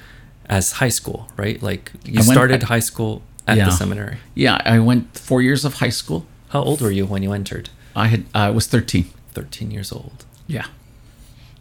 as 0.47 0.73
high 0.73 0.89
school, 0.89 1.27
right? 1.35 1.61
Like 1.61 1.91
you 2.05 2.15
went- 2.19 2.25
started 2.25 2.63
high 2.63 2.79
school 2.79 3.21
at 3.45 3.57
Yeah. 3.57 3.65
the 3.65 3.71
seminary. 3.71 4.17
Yeah, 4.33 4.61
I 4.65 4.79
went 4.79 5.17
four 5.17 5.41
years 5.41 5.65
of 5.65 5.75
high 5.75 5.89
school. 5.89 6.25
How 6.49 6.61
old 6.63 6.81
were 6.81 6.89
you 6.91 7.05
when 7.05 7.21
you 7.21 7.33
entered? 7.33 7.69
I 7.95 8.07
had 8.07 8.23
I 8.33 8.49
was 8.49 8.65
13. 8.65 9.05
13 9.33 9.69
years 9.71 9.91
old. 9.91 10.25
Yeah. 10.47 10.65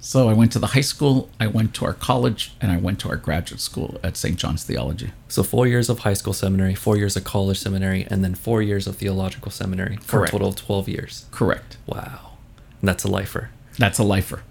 So 0.00 0.28
I 0.28 0.32
went 0.32 0.52
to 0.52 0.58
the 0.60 0.68
high 0.68 0.80
school, 0.80 1.28
I 1.40 1.48
went 1.48 1.74
to 1.74 1.84
our 1.84 1.92
college, 1.92 2.52
and 2.60 2.70
I 2.70 2.76
went 2.76 3.00
to 3.00 3.08
our 3.08 3.16
graduate 3.16 3.60
school 3.60 3.98
at 4.04 4.16
St. 4.16 4.36
John's 4.36 4.62
Theology. 4.62 5.10
So 5.26 5.42
four 5.42 5.66
years 5.66 5.88
of 5.88 6.00
high 6.00 6.14
school 6.14 6.32
seminary, 6.32 6.74
four 6.74 6.96
years 6.96 7.16
of 7.16 7.24
college 7.24 7.58
seminary, 7.58 8.06
and 8.08 8.22
then 8.24 8.34
four 8.36 8.62
years 8.62 8.86
of 8.86 8.96
theological 8.96 9.50
seminary 9.50 9.96
for 9.96 10.18
Correct. 10.18 10.28
a 10.28 10.32
total 10.32 10.48
of 10.50 10.56
12 10.56 10.88
years. 10.88 11.26
Correct. 11.32 11.78
Wow. 11.86 12.38
And 12.80 12.88
that's 12.88 13.02
a 13.02 13.08
lifer. 13.08 13.50
That's 13.76 13.98
a 13.98 14.04
lifer. 14.04 14.42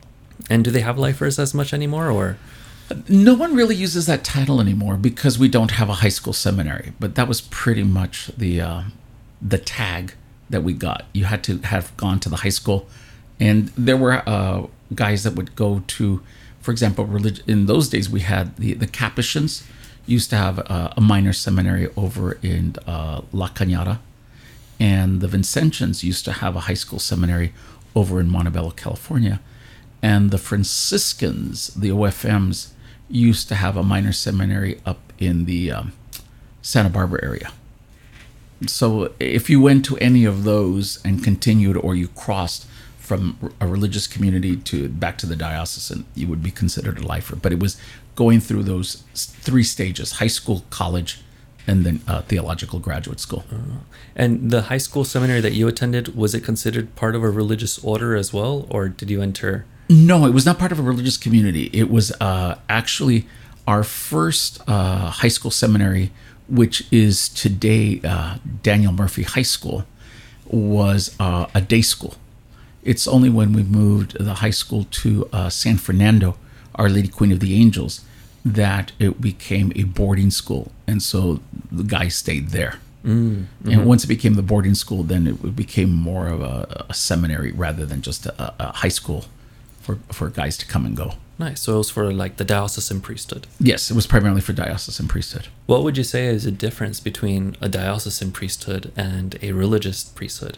And 0.50 0.64
do 0.66 0.72
they 0.72 0.82
have 0.82 0.98
lifers 0.98 1.40
as 1.40 1.54
much 1.54 1.74
anymore 1.74 2.10
or? 2.10 2.38
No 3.10 3.34
one 3.34 3.56
really 3.56 3.76
uses 3.76 4.06
that 4.06 4.24
title 4.24 4.62
anymore 4.62 4.96
because 4.96 5.38
we 5.38 5.50
don't 5.50 5.72
have 5.72 5.90
a 5.90 5.96
high 5.96 6.10
school 6.10 6.34
seminary. 6.34 6.94
But 7.00 7.16
that 7.16 7.28
was 7.28 7.42
pretty 7.42 7.84
much 7.84 8.28
the 8.38 8.62
uh, 8.62 8.84
the 9.42 9.58
tag 9.58 10.14
that 10.50 10.64
we 10.64 10.74
got. 10.74 11.06
You 11.14 11.26
had 11.26 11.44
to 11.46 11.58
have 11.60 11.96
gone 11.98 12.20
to 12.22 12.30
the 12.30 12.38
high 12.38 12.50
school, 12.50 12.88
and 13.40 13.70
there 13.70 13.98
were 13.98 14.24
uh, 14.28 14.68
guys 14.94 15.24
that 15.24 15.36
would 15.36 15.56
go 15.56 15.84
to, 15.88 16.22
for 16.60 16.72
example, 16.72 17.06
relig- 17.06 17.48
in 17.48 17.66
those 17.66 17.90
days 17.90 18.10
we 18.10 18.22
had 18.22 18.56
the 18.58 18.74
the 18.74 18.88
Capuchins 18.88 19.64
used 20.06 20.30
to 20.30 20.38
have 20.38 20.60
a 20.60 21.02
minor 21.02 21.34
seminary 21.34 21.90
over 21.98 22.38
in 22.42 22.76
uh, 22.88 23.22
La 23.34 23.50
Cañada, 23.50 24.00
and 24.80 25.20
the 25.20 25.28
Vincentians 25.28 26.02
used 26.02 26.24
to 26.26 26.32
have 26.32 26.56
a 26.56 26.62
high 26.62 26.74
school 26.74 26.98
seminary 26.98 27.54
over 27.94 28.20
in 28.20 28.30
Montebello, 28.30 28.72
California, 28.72 29.42
and 30.02 30.32
the 30.32 30.38
Franciscans, 30.38 31.74
the 31.74 31.90
OFMs, 31.90 32.70
used 33.10 33.48
to 33.50 33.56
have 33.56 33.76
a 33.76 33.84
minor 33.84 34.14
seminary 34.14 34.80
up 34.86 35.12
in 35.18 35.46
the 35.46 35.72
um, 35.72 35.94
Santa 36.62 36.90
Barbara 36.90 37.20
area. 37.24 37.52
So 38.66 39.14
if 39.20 39.50
you 39.50 39.62
went 39.62 39.86
to 39.86 39.98
any 39.98 40.26
of 40.26 40.44
those 40.44 41.00
and 41.04 41.24
continued, 41.24 41.78
or 41.78 41.96
you 41.96 42.08
crossed 42.10 42.66
from 43.08 43.22
a 43.62 43.68
religious 43.68 44.06
community 44.06 44.58
to 44.70 44.90
back 44.90 45.18
to 45.18 45.26
the 45.26 45.36
diocesan, 45.36 46.06
you 46.14 46.28
would 46.28 46.44
be 46.44 46.52
considered 46.52 46.98
a 47.00 47.06
lifer. 47.14 47.36
But 47.44 47.52
it 47.54 47.60
was 47.60 47.80
going 48.16 48.42
through 48.42 48.64
those 48.64 49.04
three 49.46 49.64
stages: 49.64 50.08
high 50.22 50.34
school, 50.40 50.64
college, 50.70 51.22
and 51.68 51.86
then 51.86 52.02
uh, 52.08 52.22
theological 52.24 52.80
graduate 52.80 53.20
school. 53.20 53.44
And 54.16 54.52
the 54.52 54.64
high 54.64 54.80
school 54.88 55.06
seminary 55.06 55.42
that 55.42 55.54
you 55.54 55.68
attended, 55.68 56.16
was 56.16 56.36
it 56.36 56.44
considered 56.44 56.96
part 56.96 57.16
of 57.16 57.24
a 57.24 57.30
religious 57.30 57.80
order 57.84 58.16
as 58.16 58.34
well? 58.34 58.68
Or 58.70 58.90
did 58.90 59.10
you 59.10 59.22
enter? 59.22 59.66
No, 59.90 60.26
it 60.26 60.34
was 60.34 60.46
not 60.46 60.60
part 60.60 60.72
of 60.74 60.80
a 60.80 60.82
religious 60.82 61.18
community. 61.18 61.70
It 61.72 61.90
was 61.90 62.12
uh, 62.20 62.56
actually 62.68 63.26
our 63.66 63.84
first 63.84 64.62
uh, 64.68 65.10
high 65.22 65.34
school 65.38 65.52
seminary, 65.52 66.12
which 66.50 66.86
is 66.92 67.30
today 67.30 68.02
uh, 68.04 68.38
Daniel 68.64 68.92
Murphy 68.92 69.24
High 69.24 69.48
School, 69.56 69.86
was 70.46 71.16
uh, 71.20 71.48
a 71.54 71.62
day 71.62 71.82
school. 71.82 72.16
It's 72.88 73.08
only 73.08 73.30
when 73.30 73.52
we 73.52 73.64
moved 73.64 74.18
the 74.18 74.36
high 74.36 74.56
school 74.62 74.84
to 75.02 75.30
uh, 75.34 75.50
San 75.50 75.78
Fernando, 75.78 76.38
Our 76.76 76.90
Lady 76.90 77.10
Queen 77.10 77.32
of 77.34 77.40
the 77.42 77.54
Angels, 77.64 77.94
that 78.46 78.94
it 78.98 79.20
became 79.20 79.74
a 79.76 79.84
boarding 79.84 80.32
school, 80.32 80.72
and 80.88 81.04
so 81.04 81.42
the 81.70 81.84
guys 81.84 82.16
stayed 82.16 82.50
there. 82.50 82.80
And 83.04 83.48
once 83.86 84.04
it 84.04 84.08
became 84.08 84.34
the 84.34 84.42
boarding 84.42 84.76
school, 84.76 85.04
then 85.04 85.28
it 85.28 85.56
became 85.56 85.94
more 85.94 86.28
of 86.28 86.42
a, 86.42 86.86
a 86.90 86.94
seminary 86.94 87.52
rather 87.52 87.86
than 87.86 88.02
just 88.02 88.26
a, 88.26 88.54
a 88.60 88.74
high 88.84 88.90
school 89.00 89.26
for, 89.82 90.00
for 90.12 90.30
guys 90.30 90.58
to 90.58 90.66
come 90.66 90.86
and 90.86 90.96
go. 90.96 91.14
Nice. 91.40 91.62
So 91.62 91.76
it 91.76 91.78
was 91.78 91.90
for 91.90 92.12
like 92.12 92.36
the 92.38 92.44
diocesan 92.44 93.00
priesthood. 93.02 93.48
Yes, 93.60 93.92
it 93.92 93.94
was 93.94 94.08
primarily 94.08 94.42
for 94.42 94.54
diocesan 94.54 95.08
priesthood. 95.08 95.48
What 95.68 95.84
would 95.84 95.96
you 95.98 96.04
say 96.04 96.26
is 96.28 96.46
a 96.46 96.52
difference 96.52 97.00
between 97.00 97.56
a 97.62 97.70
diocesan 97.70 98.32
priesthood 98.32 98.92
and 98.98 99.38
a 99.42 99.52
religious 99.54 100.04
priesthood? 100.04 100.58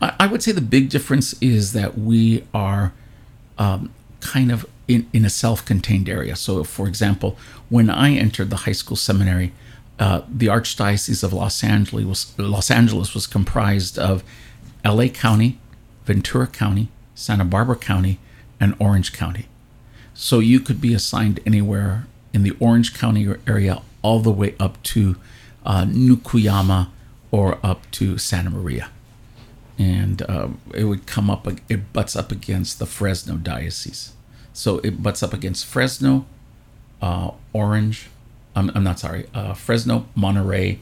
I, 0.00 0.26
would 0.26 0.42
say 0.42 0.52
the 0.52 0.60
big 0.60 0.90
difference 0.90 1.34
is 1.40 1.72
that 1.72 1.98
we 1.98 2.44
are 2.54 2.92
um, 3.58 3.92
kind 4.20 4.52
of 4.52 4.64
in, 4.86 5.08
in 5.12 5.24
a 5.24 5.30
self 5.30 5.64
contained 5.64 6.08
area. 6.08 6.36
So, 6.36 6.62
for 6.64 6.86
example, 6.86 7.36
when 7.68 7.90
I 7.90 8.12
entered 8.12 8.50
the 8.50 8.56
high 8.56 8.72
school 8.72 8.96
seminary, 8.96 9.52
uh, 9.98 10.22
the 10.28 10.46
Archdiocese 10.46 11.24
of 11.24 11.32
Los 11.32 11.64
Angeles 11.64 12.04
was, 12.04 12.38
Los 12.38 12.70
Angeles 12.70 13.14
was 13.14 13.26
comprised 13.26 13.98
of 13.98 14.22
LA 14.84 15.08
County, 15.08 15.58
Ventura 16.04 16.46
County, 16.46 16.88
Santa 17.14 17.44
Barbara 17.44 17.76
County, 17.76 18.18
and 18.60 18.74
Orange 18.78 19.12
County. 19.12 19.46
So 20.14 20.38
you 20.38 20.60
could 20.60 20.80
be 20.80 20.94
assigned 20.94 21.40
anywhere 21.44 22.06
in 22.32 22.42
the 22.42 22.56
Orange 22.60 22.94
County 22.94 23.28
area, 23.46 23.82
all 24.02 24.20
the 24.20 24.30
way 24.30 24.54
up 24.60 24.80
to 24.84 25.16
uh, 25.66 25.84
New 25.84 26.16
Cuyama 26.16 26.88
or 27.30 27.58
up 27.64 27.90
to 27.92 28.18
Santa 28.18 28.50
Maria. 28.50 28.90
And 29.78 30.22
uh, 30.22 30.48
it 30.74 30.84
would 30.84 31.06
come 31.06 31.30
up, 31.30 31.46
it 31.68 31.92
butts 31.92 32.16
up 32.16 32.32
against 32.32 32.78
the 32.78 32.86
Fresno 32.86 33.36
Diocese. 33.36 34.12
So 34.52 34.78
it 34.78 35.02
butts 35.02 35.22
up 35.22 35.32
against 35.32 35.66
Fresno, 35.66 36.26
uh, 37.00 37.30
Orange, 37.52 38.10
I'm, 38.56 38.70
I'm 38.74 38.82
not 38.82 38.98
sorry, 38.98 39.26
uh, 39.32 39.54
Fresno, 39.54 40.06
Monterey, 40.16 40.80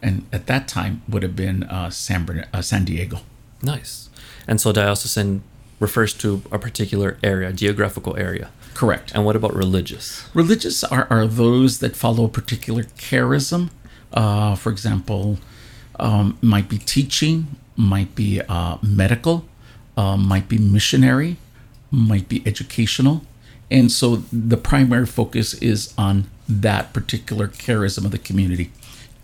and 0.00 0.24
at 0.32 0.46
that 0.46 0.66
time 0.66 1.02
would 1.08 1.22
have 1.22 1.36
been 1.36 1.64
uh, 1.64 1.90
San, 1.90 2.24
Bern- 2.24 2.46
uh, 2.52 2.62
San 2.62 2.86
Diego. 2.86 3.20
Nice. 3.62 4.08
And 4.48 4.60
so 4.60 4.72
diocesan 4.72 5.42
refers 5.78 6.14
to 6.14 6.42
a 6.50 6.58
particular 6.58 7.18
area, 7.22 7.52
geographical 7.52 8.16
area. 8.16 8.50
Correct. 8.72 9.12
And 9.14 9.24
what 9.26 9.36
about 9.36 9.54
religious? 9.54 10.24
Religious 10.32 10.82
are, 10.84 11.06
are 11.10 11.26
those 11.26 11.80
that 11.80 11.94
follow 11.94 12.24
a 12.24 12.28
particular 12.28 12.84
charism. 12.84 13.70
Uh, 14.12 14.54
for 14.54 14.70
example, 14.70 15.38
um, 16.00 16.38
might 16.40 16.68
be 16.68 16.78
teaching, 16.78 17.56
might 17.76 18.14
be 18.14 18.40
uh, 18.48 18.78
medical, 18.82 19.44
uh, 19.96 20.16
might 20.16 20.48
be 20.48 20.58
missionary, 20.58 21.36
might 21.90 22.28
be 22.28 22.42
educational. 22.46 23.22
And 23.70 23.90
so 23.90 24.16
the 24.32 24.56
primary 24.56 25.06
focus 25.06 25.54
is 25.54 25.94
on 25.96 26.26
that 26.48 26.92
particular 26.92 27.48
charism 27.48 28.04
of 28.04 28.10
the 28.10 28.18
community. 28.18 28.70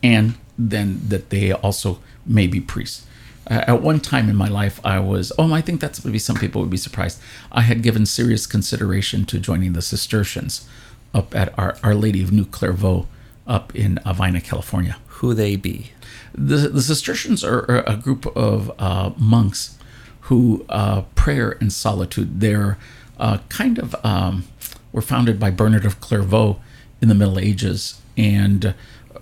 and 0.03 0.35
then 0.59 1.01
that 1.09 1.31
they 1.31 1.53
also 1.53 2.01
may 2.27 2.47
be 2.47 2.61
priests. 2.61 3.07
At 3.47 3.81
one 3.81 4.01
time 4.01 4.29
in 4.29 4.37
my 4.37 4.49
life, 4.49 4.81
I 4.85 4.99
was, 4.99 5.33
oh, 5.39 5.53
I 5.55 5.63
think 5.63 5.81
that's 5.81 6.05
maybe 6.05 6.19
some 6.19 6.37
people 6.37 6.61
would 6.61 6.71
be 6.71 6.77
surprised. 6.77 7.19
I 7.51 7.63
had 7.63 7.83
given 7.83 8.05
serious 8.05 8.47
consideration 8.47 9.25
to 9.27 9.39
joining 9.39 9.73
the 9.73 9.81
Cistercians 9.81 10.69
up 11.15 11.35
at 11.35 11.57
Our, 11.59 11.79
Our 11.83 11.95
Lady 11.95 12.23
of 12.23 12.31
New 12.31 12.45
Clairvaux 12.45 13.07
up 13.47 13.75
in 13.75 13.99
Avina, 14.05 14.45
California. 14.45 14.99
Who 15.07 15.33
they 15.33 15.57
be? 15.57 15.93
The, 16.35 16.69
the 16.69 16.83
Cistercians 16.83 17.45
are, 17.45 17.85
a 17.87 17.97
group 17.97 18.27
of 18.37 18.71
uh, 18.79 19.13
monks 19.17 19.79
who 20.23 20.65
uh, 20.69 21.03
prayer 21.15 21.57
and 21.61 21.73
solitude. 21.73 22.41
They're 22.41 22.79
uh, 23.19 23.39
kind 23.49 23.79
of 23.79 23.97
um, 24.05 24.45
were 24.93 25.03
founded 25.03 25.41
by 25.41 25.51
Bernard 25.51 25.85
of 25.85 26.01
Clairvaux 26.01 26.61
in 27.01 27.09
the 27.09 27.15
Middle 27.15 27.39
Ages 27.39 28.01
and 28.17 28.75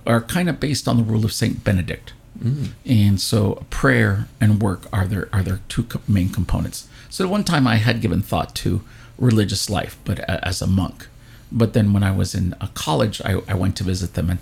are 0.07 0.21
kind 0.21 0.49
of 0.49 0.61
based 0.61 0.89
on 0.89 0.97
the 0.97 1.03
rule 1.03 1.25
of 1.25 1.33
Saint 1.33 1.65
Benedict. 1.65 2.13
Mm. 2.39 2.69
And 2.85 3.21
so 3.21 3.65
prayer 3.71 4.29
and 4.41 4.63
work 4.63 4.87
are 4.93 5.07
their 5.07 5.29
are 5.33 5.43
their 5.43 5.61
two 5.69 5.87
main 6.07 6.29
components. 6.29 6.89
So 7.09 7.25
at 7.25 7.31
one 7.31 7.45
time 7.45 7.67
I 7.67 7.77
had 7.77 8.01
given 8.01 8.21
thought 8.23 8.55
to 8.57 8.83
religious 9.19 9.71
life, 9.71 9.97
but 10.05 10.21
as 10.21 10.61
a 10.61 10.67
monk. 10.67 11.09
But 11.53 11.73
then 11.73 11.93
when 11.93 12.03
I 12.03 12.11
was 12.11 12.35
in 12.35 12.55
a 12.61 12.69
college, 12.69 13.23
I, 13.25 13.41
I 13.49 13.55
went 13.55 13.77
to 13.77 13.85
visit 13.85 14.15
them, 14.15 14.31
and 14.31 14.39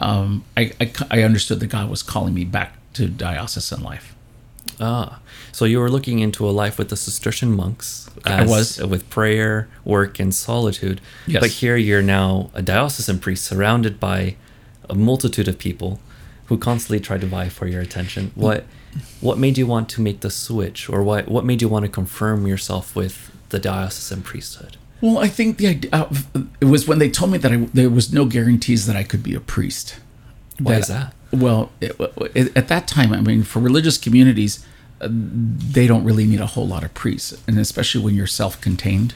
um, 0.00 0.44
I, 0.56 0.72
I, 0.80 0.92
I 1.10 1.22
understood 1.22 1.60
that 1.60 1.66
God 1.66 1.90
was 1.90 2.02
calling 2.02 2.34
me 2.34 2.44
back 2.44 2.76
to 2.94 3.08
diocesan 3.08 3.82
life. 3.82 4.14
Ah, 4.80 5.20
so 5.52 5.64
you 5.64 5.78
were 5.78 5.90
looking 5.90 6.18
into 6.18 6.48
a 6.48 6.50
life 6.50 6.78
with 6.78 6.88
the 6.88 6.96
Cistercian 6.96 7.54
monks. 7.54 8.10
I 8.24 8.44
was 8.44 8.82
with 8.82 9.08
prayer, 9.10 9.68
work, 9.84 10.18
and 10.18 10.34
solitude. 10.34 11.00
Yes. 11.26 11.40
But 11.40 11.50
here 11.50 11.76
you're 11.76 12.02
now 12.02 12.50
a 12.54 12.62
diocesan 12.62 13.18
priest, 13.18 13.44
surrounded 13.44 14.00
by 14.00 14.36
a 14.90 14.94
multitude 14.94 15.48
of 15.48 15.58
people 15.58 16.00
who 16.46 16.58
constantly 16.58 17.00
try 17.00 17.18
to 17.18 17.26
vie 17.26 17.48
for 17.48 17.66
your 17.66 17.80
attention. 17.80 18.32
What 18.34 18.64
what 19.20 19.38
made 19.38 19.58
you 19.58 19.66
want 19.66 19.88
to 19.90 20.00
make 20.00 20.20
the 20.20 20.30
switch, 20.30 20.88
or 20.88 21.02
what 21.02 21.28
what 21.28 21.44
made 21.44 21.62
you 21.62 21.68
want 21.68 21.84
to 21.84 21.90
confirm 21.90 22.46
yourself 22.46 22.96
with 22.96 23.30
the 23.50 23.58
diocesan 23.58 24.22
priesthood? 24.22 24.76
Well, 25.06 25.18
I 25.18 25.28
think 25.28 25.58
the 25.58 25.68
idea 25.68 25.90
uh, 25.92 26.08
it 26.60 26.64
was 26.64 26.88
when 26.88 26.98
they 26.98 27.08
told 27.08 27.30
me 27.30 27.38
that 27.38 27.52
I, 27.52 27.56
there 27.72 27.88
was 27.88 28.12
no 28.12 28.24
guarantees 28.24 28.86
that 28.86 28.96
I 28.96 29.04
could 29.04 29.22
be 29.22 29.36
a 29.36 29.40
priest. 29.40 30.00
Why 30.58 30.72
that, 30.72 30.80
is 30.80 30.88
that? 30.88 31.14
Well, 31.32 31.70
it, 31.80 31.94
it, 32.34 32.56
at 32.56 32.66
that 32.66 32.88
time, 32.88 33.12
I 33.12 33.20
mean, 33.20 33.44
for 33.44 33.60
religious 33.60 33.98
communities, 33.98 34.66
uh, 35.00 35.06
they 35.08 35.86
don't 35.86 36.02
really 36.02 36.26
need 36.26 36.40
a 36.40 36.46
whole 36.46 36.66
lot 36.66 36.82
of 36.82 36.92
priests, 36.94 37.40
and 37.46 37.56
especially 37.56 38.02
when 38.02 38.16
you're 38.16 38.26
self-contained. 38.26 39.14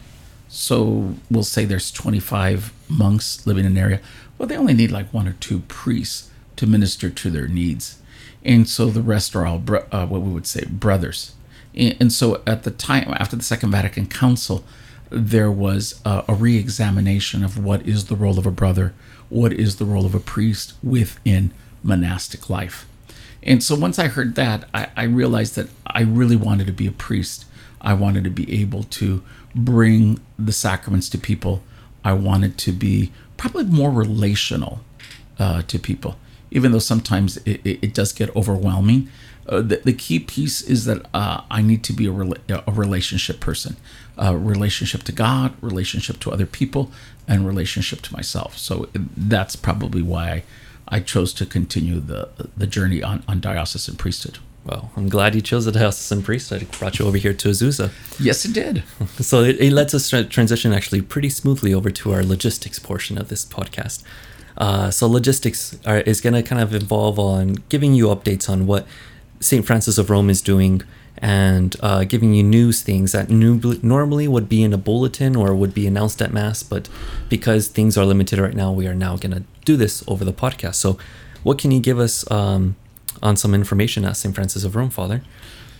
So 0.48 1.16
we'll 1.28 1.42
say 1.42 1.64
there's 1.64 1.90
25 1.90 2.72
monks 2.88 3.44
living 3.44 3.64
in 3.64 3.72
an 3.72 3.78
area. 3.78 4.00
Well, 4.38 4.46
they 4.46 4.56
only 4.56 4.74
need 4.74 4.92
like 4.92 5.12
one 5.12 5.26
or 5.26 5.32
two 5.40 5.60
priests 5.66 6.30
to 6.54 6.68
minister 6.68 7.10
to 7.10 7.30
their 7.30 7.48
needs, 7.48 8.00
and 8.44 8.68
so 8.68 8.90
the 8.90 9.02
rest 9.02 9.34
are 9.34 9.44
all 9.44 9.60
uh, 9.90 10.06
what 10.06 10.22
we 10.22 10.30
would 10.30 10.46
say 10.46 10.66
brothers. 10.66 11.34
And, 11.74 11.96
and 11.98 12.12
so 12.12 12.42
at 12.46 12.62
the 12.62 12.70
time 12.70 13.12
after 13.18 13.34
the 13.34 13.42
Second 13.42 13.72
Vatican 13.72 14.06
Council, 14.06 14.64
there 15.10 15.50
was 15.50 16.00
a, 16.04 16.24
a 16.28 16.34
re-examination 16.34 17.44
of 17.44 17.62
what 17.62 17.86
is 17.86 18.06
the 18.06 18.16
role 18.16 18.38
of 18.38 18.46
a 18.46 18.50
brother, 18.50 18.94
what 19.28 19.52
is 19.52 19.76
the 19.76 19.84
role 19.84 20.06
of 20.06 20.14
a 20.14 20.20
priest 20.20 20.74
within 20.82 21.52
monastic 21.82 22.48
life. 22.48 22.86
And 23.42 23.62
so 23.62 23.74
once 23.74 23.98
I 23.98 24.08
heard 24.08 24.34
that, 24.34 24.68
I, 24.74 24.88
I, 24.96 25.04
realized 25.04 25.56
that 25.56 25.68
I 25.86 26.02
really 26.02 26.36
wanted 26.36 26.66
to 26.66 26.72
be 26.72 26.86
a 26.86 26.92
priest. 26.92 27.46
I 27.80 27.94
wanted 27.94 28.24
to 28.24 28.30
be 28.30 28.60
able 28.60 28.82
to 28.84 29.22
bring 29.54 30.20
the 30.38 30.52
sacraments 30.52 31.08
to 31.10 31.18
people. 31.18 31.62
I 32.04 32.12
wanted 32.12 32.58
to 32.58 32.72
be 32.72 33.12
probably 33.36 33.64
more 33.64 33.90
relational 33.90 34.80
uh, 35.38 35.62
to 35.62 35.78
people, 35.78 36.16
even 36.50 36.72
though 36.72 36.78
sometimes 36.78 37.38
it, 37.38 37.60
it, 37.64 37.78
it 37.82 37.94
does 37.94 38.12
get 38.12 38.34
overwhelming. 38.36 39.08
Uh, 39.48 39.62
the, 39.62 39.80
the, 39.84 39.92
key 39.94 40.20
piece 40.20 40.60
is 40.60 40.84
that 40.84 41.06
uh, 41.14 41.40
I 41.50 41.62
need 41.62 41.82
to 41.84 41.94
be 41.94 42.06
a, 42.06 42.10
rela- 42.10 42.62
a 42.66 42.72
relationship 42.72 43.40
person, 43.40 43.76
a 44.20 44.36
relationship 44.36 45.02
to 45.04 45.12
God, 45.12 45.54
relationship 45.62 46.20
to 46.20 46.30
other 46.30 46.46
people, 46.46 46.92
and 47.26 47.46
relationship 47.46 48.02
to 48.02 48.12
myself. 48.12 48.56
So 48.58 48.88
that's 49.16 49.56
probably 49.56 50.02
why 50.02 50.30
I, 50.30 50.42
I 50.96 51.00
chose 51.00 51.32
to 51.34 51.46
continue 51.46 51.98
the 51.98 52.28
the 52.56 52.66
journey 52.66 53.02
on, 53.02 53.24
on 53.26 53.40
diocesan 53.40 53.96
priesthood. 53.96 54.38
Well, 54.64 54.92
I'm 54.94 55.08
glad 55.08 55.34
you 55.34 55.40
chose 55.40 55.64
the 55.64 55.72
diocesan 55.72 56.22
priesthood. 56.22 56.60
It 56.62 56.78
brought 56.78 56.98
you 56.98 57.06
over 57.06 57.16
here 57.16 57.32
to 57.32 57.48
Azusa. 57.48 57.90
Yes, 58.20 58.44
it 58.44 58.52
did. 58.52 58.82
so 59.18 59.42
it, 59.42 59.58
it 59.58 59.72
lets 59.72 59.94
us 59.94 60.10
transition 60.28 60.74
actually 60.74 61.00
pretty 61.00 61.30
smoothly 61.30 61.72
over 61.72 61.90
to 61.90 62.12
our 62.12 62.22
logistics 62.22 62.78
portion 62.78 63.16
of 63.16 63.30
this 63.30 63.46
podcast. 63.46 64.02
Uh, 64.58 64.90
so 64.90 65.06
logistics 65.06 65.78
are, 65.86 66.00
is 66.00 66.20
going 66.20 66.34
to 66.34 66.42
kind 66.42 66.60
of 66.60 66.74
involve 66.74 67.18
on 67.18 67.54
giving 67.70 67.94
you 67.94 68.08
updates 68.08 68.50
on 68.50 68.66
what 68.66 68.86
St. 69.40 69.64
Frances 69.64 69.98
of 69.98 70.10
Rome 70.10 70.28
is 70.28 70.42
doing 70.42 70.82
and 71.20 71.76
uh, 71.80 72.04
giving 72.04 72.34
you 72.34 72.42
news 72.42 72.82
things 72.82 73.12
that 73.12 73.28
new, 73.28 73.60
normally 73.82 74.26
would 74.26 74.48
be 74.48 74.62
in 74.62 74.72
a 74.72 74.78
bulletin 74.78 75.36
or 75.36 75.54
would 75.54 75.74
be 75.74 75.86
announced 75.86 76.22
at 76.22 76.32
Mass. 76.32 76.62
But 76.62 76.88
because 77.28 77.68
things 77.68 77.98
are 77.98 78.04
limited 78.04 78.38
right 78.38 78.54
now, 78.54 78.72
we 78.72 78.86
are 78.86 78.94
now 78.94 79.16
going 79.16 79.32
to 79.32 79.44
do 79.64 79.76
this 79.76 80.02
over 80.08 80.24
the 80.24 80.32
podcast. 80.32 80.76
So, 80.76 80.98
what 81.42 81.58
can 81.58 81.70
you 81.70 81.80
give 81.80 81.98
us 81.98 82.30
um, 82.30 82.76
on 83.22 83.36
some 83.36 83.54
information 83.54 84.04
at 84.04 84.16
St. 84.16 84.34
Frances 84.34 84.64
of 84.64 84.76
Rome, 84.76 84.90
Father? 84.90 85.22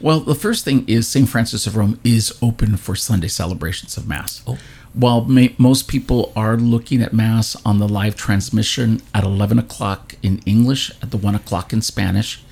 Well, 0.01 0.21
the 0.21 0.35
first 0.35 0.65
thing 0.65 0.89
is 0.89 1.07
St. 1.07 1.29
Frances 1.29 1.67
of 1.67 1.77
Rome 1.77 2.01
is 2.03 2.37
open 2.41 2.77
for 2.77 2.97
Sunday 2.97 3.29
celebrations 3.29 3.99
of 3.99 4.09
Mass. 4.09 4.43
Oh. 4.47 4.59
While 4.95 5.27
may, 5.27 5.55
most 5.59 5.89
people 5.89 6.33
are 6.35 6.57
looking 6.57 7.03
at 7.03 7.13
Mass 7.13 7.55
on 7.65 7.79
the 7.79 7.89
live 7.89 8.17
transmission 8.17 9.03
at 9.15 9.25
11 9.25 9.59
o'clock 9.59 10.17
in 10.23 10.39
English, 10.47 10.91
at 11.03 11.11
the 11.11 11.19
1 11.19 11.35
o'clock 11.35 11.73
in 11.73 11.83
Spanish, 11.83 12.43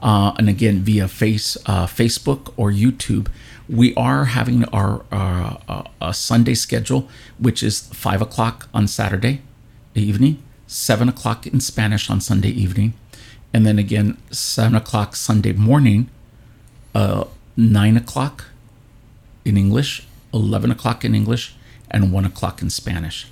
uh, 0.00 0.32
and 0.38 0.48
again 0.48 0.80
via 0.80 1.08
face 1.08 1.56
uh, 1.66 1.86
Facebook 1.86 2.52
or 2.56 2.70
YouTube. 2.70 3.28
We 3.68 3.94
are 3.94 4.24
having 4.26 4.64
our 4.66 5.04
uh, 5.12 5.84
uh 6.00 6.12
Sunday 6.12 6.54
schedule, 6.54 7.08
which 7.38 7.62
is 7.62 7.80
five 7.92 8.20
o'clock 8.20 8.68
on 8.74 8.88
Saturday 8.88 9.42
evening, 9.94 10.42
seven 10.66 11.08
o'clock 11.08 11.46
in 11.46 11.60
Spanish 11.60 12.10
on 12.10 12.20
Sunday 12.20 12.50
evening, 12.50 12.94
and 13.52 13.66
then 13.66 13.78
again 13.78 14.16
seven 14.30 14.74
o'clock 14.74 15.14
Sunday 15.14 15.52
morning, 15.52 16.08
uh, 16.94 17.24
nine 17.56 17.96
o'clock 17.96 18.46
in 19.44 19.56
English, 19.56 20.06
eleven 20.32 20.70
o'clock 20.70 21.04
in 21.04 21.14
English, 21.14 21.54
and 21.90 22.12
one 22.12 22.24
o'clock 22.24 22.62
in 22.62 22.70
Spanish. 22.70 23.26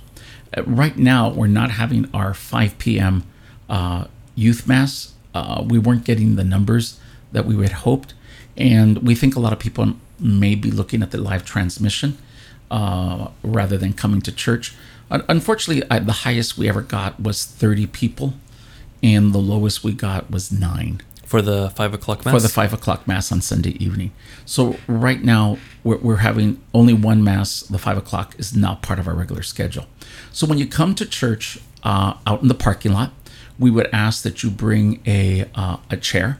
Uh, 0.55 0.63
right 0.63 0.97
now, 0.97 1.29
we're 1.29 1.47
not 1.47 1.71
having 1.71 2.09
our 2.13 2.33
5 2.33 2.77
p.m. 2.79 3.23
youth 4.35 4.67
mass 4.67 5.13
uh, 5.39 5.63
we 5.65 5.79
weren't 5.79 6.03
getting 6.03 6.35
the 6.35 6.43
numbers 6.43 6.99
that 7.31 7.45
we 7.45 7.55
had 7.63 7.71
hoped. 7.71 8.13
And 8.57 8.99
we 8.99 9.15
think 9.15 9.35
a 9.35 9.39
lot 9.39 9.53
of 9.53 9.59
people 9.59 9.93
may 10.19 10.53
be 10.55 10.69
looking 10.69 11.01
at 11.01 11.11
the 11.11 11.17
live 11.17 11.45
transmission 11.45 12.17
uh, 12.69 13.29
rather 13.41 13.77
than 13.77 13.93
coming 13.93 14.21
to 14.21 14.31
church. 14.31 14.75
Unfortunately, 15.09 15.87
I, 15.89 15.99
the 15.99 16.11
highest 16.27 16.57
we 16.57 16.67
ever 16.69 16.81
got 16.81 17.19
was 17.19 17.45
30 17.45 17.87
people, 17.87 18.33
and 19.01 19.33
the 19.33 19.39
lowest 19.39 19.83
we 19.83 19.93
got 19.93 20.29
was 20.29 20.51
nine. 20.51 21.01
For 21.25 21.41
the 21.41 21.69
five 21.71 21.93
o'clock 21.93 22.25
mass? 22.25 22.33
For 22.33 22.41
the 22.41 22.49
five 22.49 22.73
o'clock 22.73 23.07
mass 23.07 23.31
on 23.31 23.41
Sunday 23.41 23.71
evening. 23.83 24.11
So, 24.45 24.77
right 24.87 25.23
now, 25.23 25.57
we're, 25.83 25.97
we're 25.97 26.17
having 26.17 26.59
only 26.73 26.93
one 26.93 27.23
mass. 27.23 27.61
The 27.61 27.77
five 27.77 27.97
o'clock 27.97 28.35
is 28.37 28.55
not 28.55 28.81
part 28.81 28.99
of 28.99 29.07
our 29.07 29.13
regular 29.15 29.43
schedule. 29.43 29.85
So, 30.31 30.45
when 30.45 30.57
you 30.57 30.67
come 30.67 30.95
to 30.95 31.05
church 31.05 31.59
uh, 31.83 32.15
out 32.27 32.41
in 32.41 32.47
the 32.47 32.55
parking 32.55 32.93
lot, 32.93 33.13
we 33.59 33.69
would 33.69 33.89
ask 33.93 34.23
that 34.23 34.41
you 34.41 34.49
bring 34.49 35.01
a 35.05 35.45
uh, 35.53 35.77
a 35.91 35.97
chair, 35.97 36.39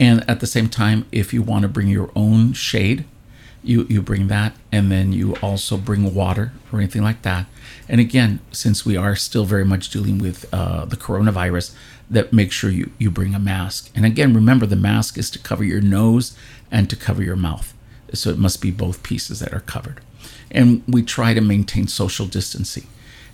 and 0.00 0.28
at 0.28 0.40
the 0.40 0.46
same 0.46 0.68
time, 0.68 1.06
if 1.12 1.32
you 1.34 1.42
want 1.42 1.62
to 1.62 1.68
bring 1.68 1.88
your 1.88 2.10
own 2.16 2.54
shade, 2.54 3.04
you 3.62 3.86
you 3.88 4.00
bring 4.00 4.28
that, 4.28 4.54
and 4.72 4.90
then 4.90 5.12
you 5.12 5.36
also 5.36 5.76
bring 5.76 6.14
water 6.14 6.52
or 6.72 6.78
anything 6.78 7.02
like 7.02 7.22
that. 7.22 7.46
And 7.88 8.00
again, 8.00 8.40
since 8.52 8.86
we 8.86 8.96
are 8.96 9.14
still 9.14 9.44
very 9.44 9.64
much 9.64 9.90
dealing 9.90 10.18
with 10.18 10.46
uh, 10.52 10.86
the 10.86 10.96
coronavirus, 10.96 11.74
that 12.08 12.32
make 12.32 12.52
sure 12.52 12.70
you 12.70 12.90
you 12.98 13.10
bring 13.10 13.34
a 13.34 13.38
mask. 13.38 13.90
And 13.94 14.06
again, 14.06 14.34
remember 14.34 14.66
the 14.66 14.76
mask 14.76 15.18
is 15.18 15.30
to 15.30 15.38
cover 15.38 15.64
your 15.64 15.82
nose 15.82 16.36
and 16.70 16.88
to 16.88 16.96
cover 16.96 17.22
your 17.22 17.36
mouth, 17.36 17.74
so 18.14 18.30
it 18.30 18.38
must 18.38 18.62
be 18.62 18.70
both 18.70 19.02
pieces 19.02 19.40
that 19.40 19.52
are 19.52 19.60
covered. 19.60 20.00
And 20.50 20.82
we 20.88 21.02
try 21.02 21.34
to 21.34 21.40
maintain 21.40 21.86
social 21.86 22.26
distancing. 22.26 22.86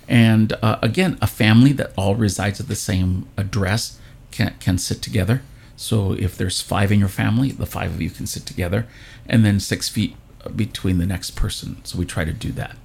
And 0.08 0.52
uh, 0.62 0.78
again, 0.82 1.18
a 1.20 1.26
family 1.26 1.72
that 1.72 1.92
all 1.96 2.14
resides 2.14 2.60
at 2.60 2.68
the 2.68 2.76
same 2.76 3.26
address 3.36 3.98
can, 4.30 4.54
can 4.60 4.78
sit 4.78 5.02
together. 5.02 5.42
So 5.76 6.12
if 6.12 6.36
there's 6.36 6.60
five 6.60 6.90
in 6.90 6.98
your 6.98 7.08
family, 7.08 7.50
the 7.50 7.66
five 7.66 7.94
of 7.94 8.00
you 8.00 8.10
can 8.10 8.26
sit 8.26 8.46
together, 8.46 8.86
and 9.26 9.44
then 9.44 9.60
six 9.60 9.88
feet 9.88 10.16
between 10.54 10.98
the 10.98 11.06
next 11.06 11.32
person. 11.32 11.84
So 11.84 11.98
we 11.98 12.06
try 12.06 12.24
to 12.24 12.32
do 12.32 12.52
that. 12.52 12.76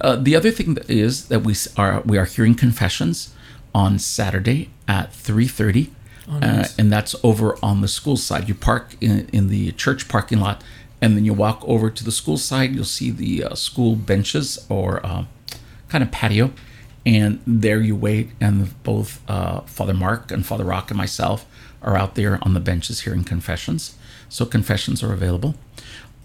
Uh, 0.00 0.16
the 0.16 0.34
other 0.34 0.50
thing 0.50 0.74
that 0.74 0.90
is 0.90 1.28
that 1.28 1.40
we 1.40 1.54
are 1.76 2.02
we 2.04 2.18
are 2.18 2.24
hearing 2.24 2.54
confessions 2.54 3.32
on 3.72 3.98
Saturday 3.98 4.70
at 4.88 5.12
3:30, 5.12 5.90
oh, 6.28 6.38
nice. 6.38 6.70
uh, 6.70 6.74
and 6.78 6.92
that's 6.92 7.14
over 7.22 7.56
on 7.62 7.80
the 7.80 7.88
school 7.88 8.16
side. 8.16 8.48
You 8.48 8.54
park 8.54 8.96
in, 9.00 9.28
in 9.32 9.48
the 9.48 9.70
church 9.72 10.08
parking 10.08 10.40
lot, 10.40 10.64
and 11.00 11.16
then 11.16 11.24
you 11.24 11.32
walk 11.32 11.62
over 11.64 11.90
to 11.90 12.04
the 12.04 12.12
school 12.12 12.36
side. 12.36 12.74
You'll 12.74 12.84
see 12.84 13.10
the 13.10 13.44
uh, 13.44 13.54
school 13.54 13.94
benches 13.94 14.64
or 14.68 15.04
uh, 15.06 15.24
kind 15.94 16.02
of 16.02 16.10
patio, 16.10 16.50
and 17.06 17.40
there 17.46 17.80
you 17.80 17.94
wait, 17.94 18.30
and 18.40 18.82
both 18.82 19.22
uh, 19.30 19.60
Father 19.60 19.94
Mark 19.94 20.32
and 20.32 20.44
Father 20.44 20.64
Rock 20.64 20.90
and 20.90 20.98
myself 20.98 21.46
are 21.82 21.96
out 21.96 22.16
there 22.16 22.40
on 22.42 22.52
the 22.52 22.58
benches 22.58 23.02
hearing 23.02 23.22
confessions. 23.22 23.94
So 24.28 24.44
confessions 24.44 25.04
are 25.04 25.12
available. 25.12 25.54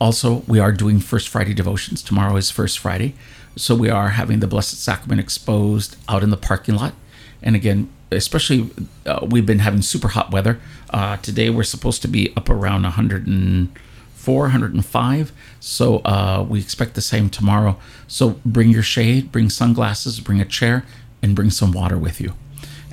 Also, 0.02 0.42
we 0.48 0.58
are 0.58 0.72
doing 0.72 1.00
First 1.00 1.30
Friday 1.30 1.54
devotions. 1.54 2.02
Tomorrow 2.02 2.36
is 2.38 2.50
First 2.50 2.80
Friday. 2.80 3.14
So 3.56 3.76
we 3.76 3.92
are 3.92 4.10
having 4.10 4.40
the 4.40 4.48
Blessed 4.48 4.82
Sacrament 4.82 5.20
exposed 5.20 5.98
out 6.08 6.24
in 6.24 6.32
the 6.32 6.38
parking 6.38 6.74
lot. 6.74 6.96
And 7.44 7.56
again, 7.56 7.92
especially 8.12 8.72
uh, 9.06 9.24
we've 9.30 9.46
been 9.46 9.60
having 9.60 9.84
super 9.84 10.08
hot 10.08 10.32
weather. 10.32 10.60
Uh, 10.90 11.18
today 11.18 11.52
we're 11.52 11.62
supposed 11.62 12.02
to 12.02 12.08
be 12.08 12.34
up 12.36 12.50
around 12.50 12.82
104, 12.82 13.84
105. 14.28 15.32
So 15.60 15.98
uh, 16.00 16.46
we 16.48 16.60
expect 16.60 16.94
the 16.96 17.02
same 17.02 17.30
tomorrow. 17.30 17.78
So 18.08 18.40
bring 18.46 18.70
your 18.70 18.84
shade, 18.84 19.32
bring 19.32 19.50
sunglasses, 19.50 20.20
bring 20.20 20.40
a 20.42 20.46
chair, 20.46 20.86
and 21.22 21.36
bring 21.36 21.50
some 21.50 21.72
water 21.72 21.98
with 21.98 22.20
you. 22.22 22.34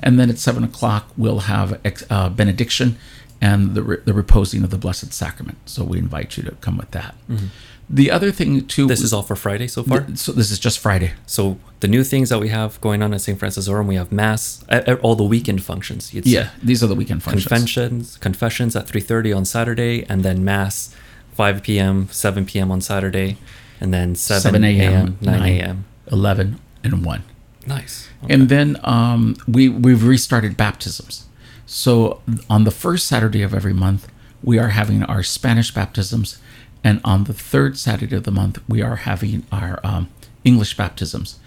And 0.01 0.19
then 0.19 0.29
at 0.29 0.37
7 0.37 0.63
o'clock, 0.63 1.11
we'll 1.17 1.39
have 1.41 1.79
uh, 2.09 2.29
benediction 2.29 2.97
and 3.41 3.75
the, 3.75 3.83
re- 3.83 3.97
the 4.05 4.13
reposing 4.13 4.63
of 4.63 4.69
the 4.69 4.77
Blessed 4.77 5.13
Sacrament. 5.13 5.57
So 5.65 5.83
we 5.83 5.97
invite 5.97 6.37
you 6.37 6.43
to 6.43 6.51
come 6.55 6.77
with 6.77 6.91
that. 6.91 7.15
Mm-hmm. 7.29 7.47
The 7.89 8.11
other 8.11 8.31
thing 8.31 8.67
too. 8.67 8.85
This 8.87 9.01
is 9.01 9.13
all 9.13 9.23
for 9.23 9.35
Friday 9.35 9.67
so 9.67 9.81
far. 9.81 10.01
Th- 10.01 10.17
so 10.17 10.33
this 10.33 10.51
is 10.51 10.59
just 10.59 10.79
Friday. 10.79 11.13
So 11.25 11.57
the 11.79 11.87
new 11.87 12.03
things 12.03 12.29
that 12.29 12.39
we 12.39 12.49
have 12.49 12.79
going 12.81 13.01
on 13.01 13.13
at 13.13 13.21
St. 13.21 13.39
Frances 13.39 13.69
Rome, 13.69 13.87
we 13.87 13.95
have 13.95 14.11
mass, 14.11 14.65
all 15.01 15.15
the 15.15 15.23
weekend 15.23 15.63
functions. 15.63 16.13
yeah, 16.13 16.49
these 16.61 16.83
are 16.83 16.87
the 16.87 16.95
weekend 16.95 17.23
functions. 17.23 17.47
Confessions, 17.47 18.17
confessions 18.17 18.75
at 18.75 18.87
three 18.87 18.99
thirty 18.99 19.31
on 19.31 19.45
Saturday, 19.45 20.05
and 20.09 20.21
then 20.23 20.43
mass, 20.43 20.93
five 21.37 21.63
p.m., 21.63 22.09
seven 22.11 22.45
p.m. 22.45 22.71
on 22.71 22.81
Saturday, 22.81 23.37
and 23.79 23.93
then 23.93 24.15
seven, 24.15 24.63
a.m., 24.63 25.17
nine 25.21 25.43
a.m., 25.43 25.85
eleven, 26.11 26.59
and 26.83 27.05
one. 27.05 27.23
Nice. 27.65 28.09
Okay. 28.23 28.33
And 28.33 28.49
then 28.49 28.77
um, 28.83 29.35
we 29.47 29.69
we've 29.69 30.03
restarted 30.03 30.57
baptisms. 30.57 31.25
So 31.65 32.21
on 32.49 32.63
the 32.63 32.71
first 32.71 33.07
Saturday 33.07 33.43
of 33.43 33.53
every 33.53 33.73
month, 33.73 34.07
we 34.41 34.57
are 34.57 34.69
having 34.69 35.03
our 35.03 35.23
Spanish 35.23 35.73
baptisms 35.73 36.39
and 36.83 37.01
on 37.03 37.25
the 37.25 37.33
third 37.33 37.77
Saturday 37.77 38.15
of 38.15 38.23
the 38.23 38.31
month, 38.31 38.61
we 38.67 38.81
are 38.81 38.97
having 38.97 39.45
our 39.51 39.79
um, 39.83 40.09
English 40.43 40.77
baptisms. 40.77 41.37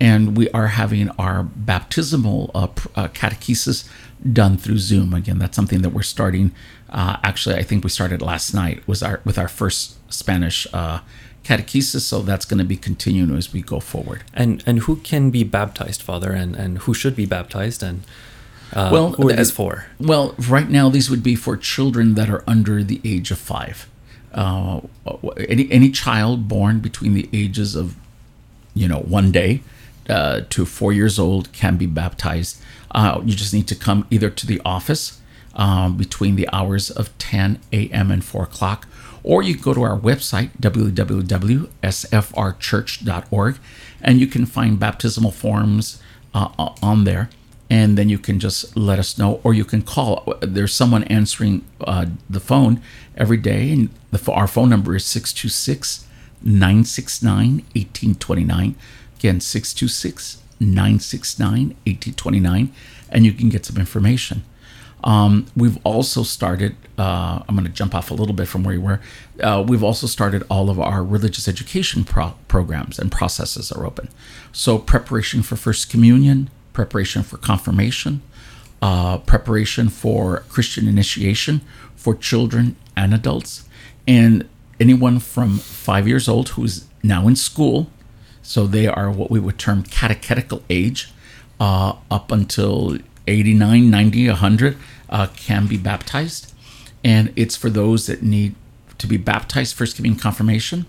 And 0.00 0.36
we 0.36 0.48
are 0.50 0.68
having 0.68 1.08
our 1.18 1.42
baptismal 1.42 2.52
uh, 2.54 2.68
uh, 2.94 3.08
catechesis 3.08 3.88
done 4.30 4.56
through 4.56 4.78
Zoom. 4.78 5.14
Again, 5.14 5.38
that's 5.38 5.56
something 5.56 5.82
that 5.82 5.90
we're 5.90 6.02
starting. 6.02 6.52
Uh, 6.90 7.16
actually, 7.22 7.56
I 7.56 7.62
think 7.62 7.84
we 7.84 7.90
started 7.90 8.22
last 8.22 8.54
night 8.54 8.86
was 8.86 9.02
our 9.02 9.20
with 9.24 9.38
our 9.38 9.48
first 9.48 9.96
Spanish 10.12 10.66
uh, 10.72 11.00
catechesis. 11.44 12.00
So 12.00 12.22
that's 12.22 12.44
going 12.44 12.58
to 12.58 12.64
be 12.64 12.76
continuing 12.76 13.36
as 13.36 13.52
we 13.52 13.62
go 13.62 13.80
forward. 13.80 14.24
And 14.32 14.62
and 14.66 14.80
who 14.80 14.96
can 14.96 15.30
be 15.30 15.44
baptized, 15.44 16.02
Father, 16.02 16.32
and 16.32 16.54
and 16.56 16.78
who 16.78 16.94
should 16.94 17.16
be 17.16 17.26
baptized, 17.26 17.82
and 17.82 18.02
uh, 18.72 18.90
well, 18.92 19.12
who 19.12 19.30
are 19.30 19.32
these 19.34 19.50
for? 19.50 19.86
Well, 20.00 20.34
right 20.38 20.68
now 20.68 20.88
these 20.88 21.10
would 21.10 21.22
be 21.22 21.34
for 21.34 21.56
children 21.56 22.14
that 22.14 22.30
are 22.30 22.42
under 22.46 22.82
the 22.82 23.00
age 23.04 23.30
of 23.30 23.38
five 23.38 23.88
uh, 24.34 24.80
any 25.48 25.70
any 25.70 25.90
child 25.90 26.48
born 26.48 26.80
between 26.80 27.14
the 27.14 27.28
ages 27.32 27.74
of 27.76 27.96
you 28.74 28.88
know 28.88 28.98
one 29.00 29.30
day 29.30 29.62
uh, 30.08 30.42
to 30.50 30.64
four 30.64 30.92
years 30.92 31.18
old 31.18 31.52
can 31.52 31.76
be 31.76 31.86
baptized. 31.86 32.60
Uh, 32.90 33.20
you 33.24 33.34
just 33.34 33.52
need 33.52 33.66
to 33.68 33.74
come 33.74 34.06
either 34.10 34.30
to 34.30 34.46
the 34.46 34.62
office 34.64 35.20
um, 35.54 35.96
between 35.96 36.36
the 36.36 36.48
hours 36.52 36.90
of 36.90 37.16
10 37.18 37.58
a.m. 37.72 38.10
and 38.10 38.24
4 38.24 38.44
o'clock, 38.44 38.86
or 39.22 39.42
you 39.42 39.56
go 39.56 39.74
to 39.74 39.82
our 39.82 39.98
website 39.98 40.50
www.sfrchurch.org, 40.60 43.58
and 44.00 44.20
you 44.20 44.26
can 44.26 44.46
find 44.46 44.78
baptismal 44.78 45.30
forms 45.30 46.02
uh, 46.34 46.48
on 46.82 47.04
there 47.04 47.30
and 47.70 47.96
then 47.96 48.08
you 48.08 48.18
can 48.18 48.38
just 48.38 48.76
let 48.76 48.98
us 48.98 49.18
know 49.18 49.40
or 49.42 49.54
you 49.54 49.64
can 49.64 49.82
call 49.82 50.34
there's 50.40 50.74
someone 50.74 51.04
answering 51.04 51.64
uh, 51.80 52.06
the 52.28 52.40
phone 52.40 52.80
every 53.16 53.36
day 53.36 53.72
and 53.72 53.88
the, 54.10 54.32
our 54.32 54.46
phone 54.46 54.68
number 54.68 54.94
is 54.94 55.04
626 55.04 56.06
969 56.42 57.64
1829 57.74 58.74
again 59.24 59.40
626 59.40 60.42
969 60.60 61.68
1829 61.86 62.72
and 63.08 63.24
you 63.24 63.32
can 63.32 63.48
get 63.48 63.64
some 63.64 63.78
information. 63.78 64.44
Um, 65.02 65.46
we've 65.56 65.78
also 65.84 66.22
started 66.22 66.76
uh, 66.96 67.42
i'm 67.48 67.56
going 67.56 67.66
to 67.66 67.72
jump 67.72 67.94
off 67.94 68.10
a 68.10 68.14
little 68.14 68.34
bit 68.34 68.48
from 68.48 68.64
where 68.64 68.74
you 68.74 68.82
were. 68.82 69.00
Uh, 69.40 69.64
we've 69.66 69.82
also 69.82 70.06
started 70.06 70.44
all 70.50 70.68
of 70.68 70.78
our 70.78 71.02
religious 71.02 71.48
education 71.48 72.04
pro- 72.04 72.34
programs 72.48 72.98
and 72.98 73.10
processes 73.10 73.72
are 73.72 73.86
open. 73.86 74.08
So 74.52 74.78
preparation 74.78 75.42
for 75.42 75.56
first 75.56 75.90
communion 75.90 76.50
preparation 76.74 77.22
for 77.22 77.38
confirmation, 77.38 78.20
uh, 78.82 79.18
preparation 79.18 79.88
for 79.88 80.40
Christian 80.48 80.86
initiation 80.88 81.62
for 81.96 82.14
children 82.14 82.76
and 82.96 83.14
adults, 83.14 83.64
and 84.06 84.46
anyone 84.80 85.18
from 85.20 85.58
five 85.58 86.06
years 86.08 86.28
old 86.28 86.50
who's 86.50 86.86
now 87.02 87.26
in 87.28 87.36
school. 87.36 87.88
So 88.44 88.66
they 88.66 88.86
are 88.86 89.10
what 89.10 89.30
we 89.30 89.40
would 89.40 89.58
term 89.58 89.82
catechetical 89.82 90.62
age, 90.70 91.10
uh, 91.58 91.96
up 92.10 92.30
until 92.30 92.98
89, 93.26 93.90
90, 93.90 94.28
100 94.28 94.76
uh, 95.08 95.26
can 95.34 95.66
be 95.66 95.76
baptized. 95.76 96.52
And 97.02 97.32
it's 97.36 97.56
for 97.56 97.70
those 97.70 98.06
that 98.06 98.22
need 98.22 98.54
to 98.98 99.06
be 99.06 99.16
baptized, 99.16 99.74
first 99.74 99.96
giving 99.96 100.16
confirmation. 100.16 100.86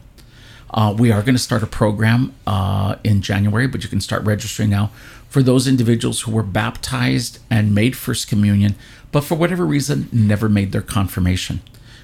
Uh, 0.73 0.93
we 0.97 1.11
are 1.11 1.21
going 1.21 1.35
to 1.35 1.41
start 1.41 1.63
a 1.63 1.67
program 1.67 2.35
uh, 2.45 2.95
in 3.03 3.21
January, 3.21 3.67
but 3.67 3.83
you 3.83 3.89
can 3.89 4.01
start 4.01 4.23
registering 4.23 4.69
now 4.69 4.91
for 5.29 5.41
those 5.41 5.67
individuals 5.67 6.21
who 6.21 6.31
were 6.31 6.43
baptized 6.43 7.39
and 7.49 7.73
made 7.73 7.95
First 7.95 8.27
Communion, 8.27 8.75
but 9.11 9.21
for 9.21 9.35
whatever 9.35 9.65
reason 9.65 10.09
never 10.11 10.49
made 10.49 10.71
their 10.71 10.81
confirmation. 10.81 11.61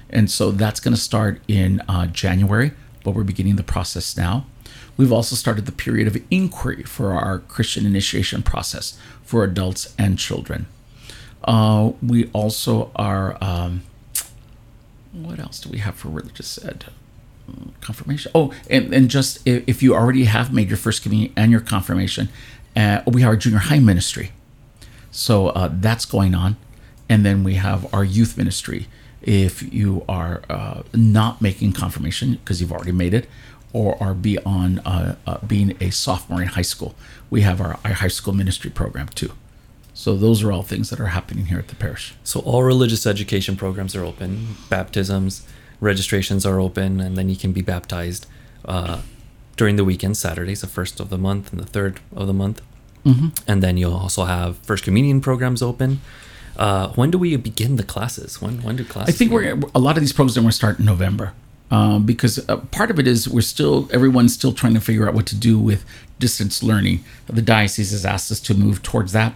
And 0.08 0.30
so 0.30 0.50
that's 0.50 0.80
going 0.80 0.94
to 0.94 1.00
start 1.00 1.40
in 1.48 1.80
uh, 1.88 2.06
January, 2.06 2.72
but 3.04 3.14
we're 3.14 3.24
beginning 3.24 3.56
the 3.56 3.62
process 3.62 4.16
now. 4.16 4.46
We've 5.02 5.10
also 5.10 5.34
started 5.34 5.66
the 5.66 5.72
period 5.72 6.06
of 6.06 6.16
inquiry 6.30 6.84
for 6.84 7.12
our 7.12 7.40
Christian 7.40 7.84
initiation 7.84 8.40
process 8.44 8.96
for 9.24 9.42
adults 9.42 9.92
and 9.98 10.16
children. 10.16 10.66
Uh, 11.42 11.90
we 12.00 12.30
also 12.32 12.92
are, 12.94 13.36
um, 13.40 13.82
what 15.10 15.40
else 15.40 15.58
do 15.58 15.70
we 15.70 15.78
have 15.78 15.96
for 15.96 16.08
religious 16.08 16.64
ed? 16.64 16.84
confirmation. 17.80 18.30
Oh, 18.32 18.54
and, 18.70 18.94
and 18.94 19.10
just 19.10 19.44
if 19.44 19.82
you 19.82 19.92
already 19.96 20.26
have 20.26 20.52
made 20.52 20.68
your 20.68 20.76
first 20.76 21.02
communion 21.02 21.32
and 21.34 21.50
your 21.50 21.60
confirmation, 21.60 22.28
uh, 22.76 23.02
we 23.04 23.22
have 23.22 23.30
our 23.30 23.36
junior 23.36 23.58
high 23.58 23.80
ministry. 23.80 24.30
So 25.10 25.48
uh, 25.48 25.68
that's 25.72 26.04
going 26.04 26.36
on. 26.36 26.56
And 27.08 27.26
then 27.26 27.42
we 27.42 27.54
have 27.54 27.92
our 27.92 28.04
youth 28.04 28.38
ministry. 28.38 28.86
If 29.20 29.74
you 29.74 30.04
are 30.08 30.42
uh, 30.48 30.82
not 30.94 31.42
making 31.42 31.72
confirmation 31.72 32.34
because 32.34 32.60
you've 32.60 32.72
already 32.72 32.92
made 32.92 33.14
it, 33.14 33.28
or 33.72 34.00
are 34.02 34.14
beyond 34.14 34.80
uh, 34.84 35.14
uh, 35.26 35.38
being 35.46 35.76
a 35.80 35.90
sophomore 35.90 36.42
in 36.42 36.48
high 36.48 36.62
school, 36.62 36.94
we 37.30 37.40
have 37.42 37.60
our, 37.60 37.78
our 37.84 37.92
high 37.92 38.08
school 38.08 38.34
ministry 38.34 38.70
program 38.70 39.08
too. 39.08 39.32
So 39.94 40.16
those 40.16 40.42
are 40.42 40.52
all 40.52 40.62
things 40.62 40.90
that 40.90 41.00
are 41.00 41.08
happening 41.08 41.46
here 41.46 41.58
at 41.58 41.68
the 41.68 41.74
parish. 41.74 42.14
So 42.24 42.40
all 42.40 42.62
religious 42.62 43.06
education 43.06 43.56
programs 43.56 43.94
are 43.94 44.04
open, 44.04 44.56
baptisms, 44.68 45.46
registrations 45.80 46.46
are 46.46 46.60
open, 46.60 47.00
and 47.00 47.16
then 47.16 47.28
you 47.28 47.36
can 47.36 47.52
be 47.52 47.62
baptized 47.62 48.26
uh, 48.64 49.02
during 49.56 49.76
the 49.76 49.84
weekend, 49.84 50.16
Saturdays, 50.16 50.62
the 50.62 50.66
first 50.66 50.98
of 51.00 51.10
the 51.10 51.18
month 51.18 51.52
and 51.52 51.60
the 51.60 51.66
third 51.66 52.00
of 52.16 52.26
the 52.26 52.32
month. 52.32 52.62
Mm-hmm. 53.04 53.28
And 53.46 53.62
then 53.62 53.76
you'll 53.76 53.94
also 53.94 54.24
have 54.24 54.56
First 54.58 54.84
Communion 54.84 55.20
programs 55.20 55.60
open. 55.60 56.00
Uh, 56.56 56.88
when 56.90 57.10
do 57.10 57.18
we 57.18 57.36
begin 57.36 57.76
the 57.76 57.82
classes? 57.82 58.40
When 58.40 58.62
when 58.62 58.76
do 58.76 58.84
classes? 58.84 59.14
I 59.14 59.16
think 59.16 59.30
begin? 59.30 59.60
we're 59.60 59.70
a 59.74 59.78
lot 59.78 59.96
of 59.96 60.02
these 60.02 60.12
programs 60.12 60.36
are 60.36 60.40
going 60.40 60.50
to 60.50 60.56
start 60.56 60.78
in 60.78 60.84
November. 60.84 61.32
Um, 61.72 62.04
because 62.04 62.38
uh, 62.50 62.58
part 62.70 62.90
of 62.90 62.98
it 62.98 63.06
is 63.06 63.26
we're 63.26 63.40
still 63.40 63.88
everyone's 63.90 64.34
still 64.34 64.52
trying 64.52 64.74
to 64.74 64.80
figure 64.80 65.08
out 65.08 65.14
what 65.14 65.26
to 65.28 65.36
do 65.36 65.58
with 65.58 65.86
distance 66.18 66.62
learning. 66.62 67.02
The 67.26 67.40
diocese 67.40 67.92
has 67.92 68.04
asked 68.04 68.30
us 68.30 68.40
to 68.40 68.54
move 68.54 68.82
towards 68.82 69.12
that, 69.12 69.32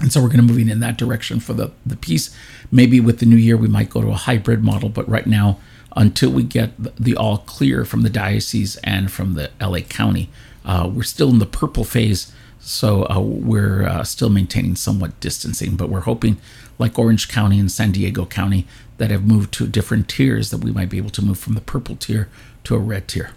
and 0.00 0.12
so 0.12 0.20
we're 0.20 0.28
going 0.28 0.44
to 0.44 0.52
moving 0.52 0.68
in 0.68 0.80
that 0.80 0.98
direction 0.98 1.38
for 1.38 1.52
the 1.54 1.70
the 1.86 1.96
piece. 1.96 2.36
Maybe 2.72 2.98
with 2.98 3.20
the 3.20 3.26
new 3.26 3.36
year 3.36 3.56
we 3.56 3.68
might 3.68 3.90
go 3.90 4.02
to 4.02 4.08
a 4.08 4.16
hybrid 4.16 4.64
model, 4.64 4.88
but 4.88 5.08
right 5.08 5.26
now 5.26 5.60
until 5.96 6.30
we 6.30 6.42
get 6.42 6.72
the 7.02 7.16
all 7.16 7.38
clear 7.38 7.84
from 7.84 8.02
the 8.02 8.10
diocese 8.10 8.76
and 8.84 9.10
from 9.10 9.34
the 9.34 9.50
LA 9.60 9.80
County. 9.80 10.28
Uh, 10.64 10.90
we're 10.92 11.02
still 11.02 11.30
in 11.30 11.38
the 11.38 11.46
purple 11.46 11.84
phase, 11.84 12.32
so 12.60 13.08
uh, 13.08 13.20
we're 13.20 13.84
uh, 13.84 14.04
still 14.04 14.28
maintaining 14.28 14.76
somewhat 14.76 15.18
distancing, 15.20 15.76
but 15.76 15.88
we're 15.88 16.00
hoping, 16.00 16.36
like 16.78 16.98
Orange 16.98 17.28
County 17.28 17.58
and 17.58 17.72
San 17.72 17.92
Diego 17.92 18.26
County, 18.26 18.66
that 18.98 19.10
have 19.10 19.24
moved 19.24 19.52
to 19.54 19.66
different 19.66 20.08
tiers, 20.08 20.50
that 20.50 20.58
we 20.58 20.72
might 20.72 20.88
be 20.88 20.98
able 20.98 21.10
to 21.10 21.22
move 21.22 21.38
from 21.38 21.54
the 21.54 21.60
purple 21.60 21.96
tier 21.96 22.28
to 22.64 22.74
a 22.74 22.78
red 22.78 23.08
tier. 23.08 23.30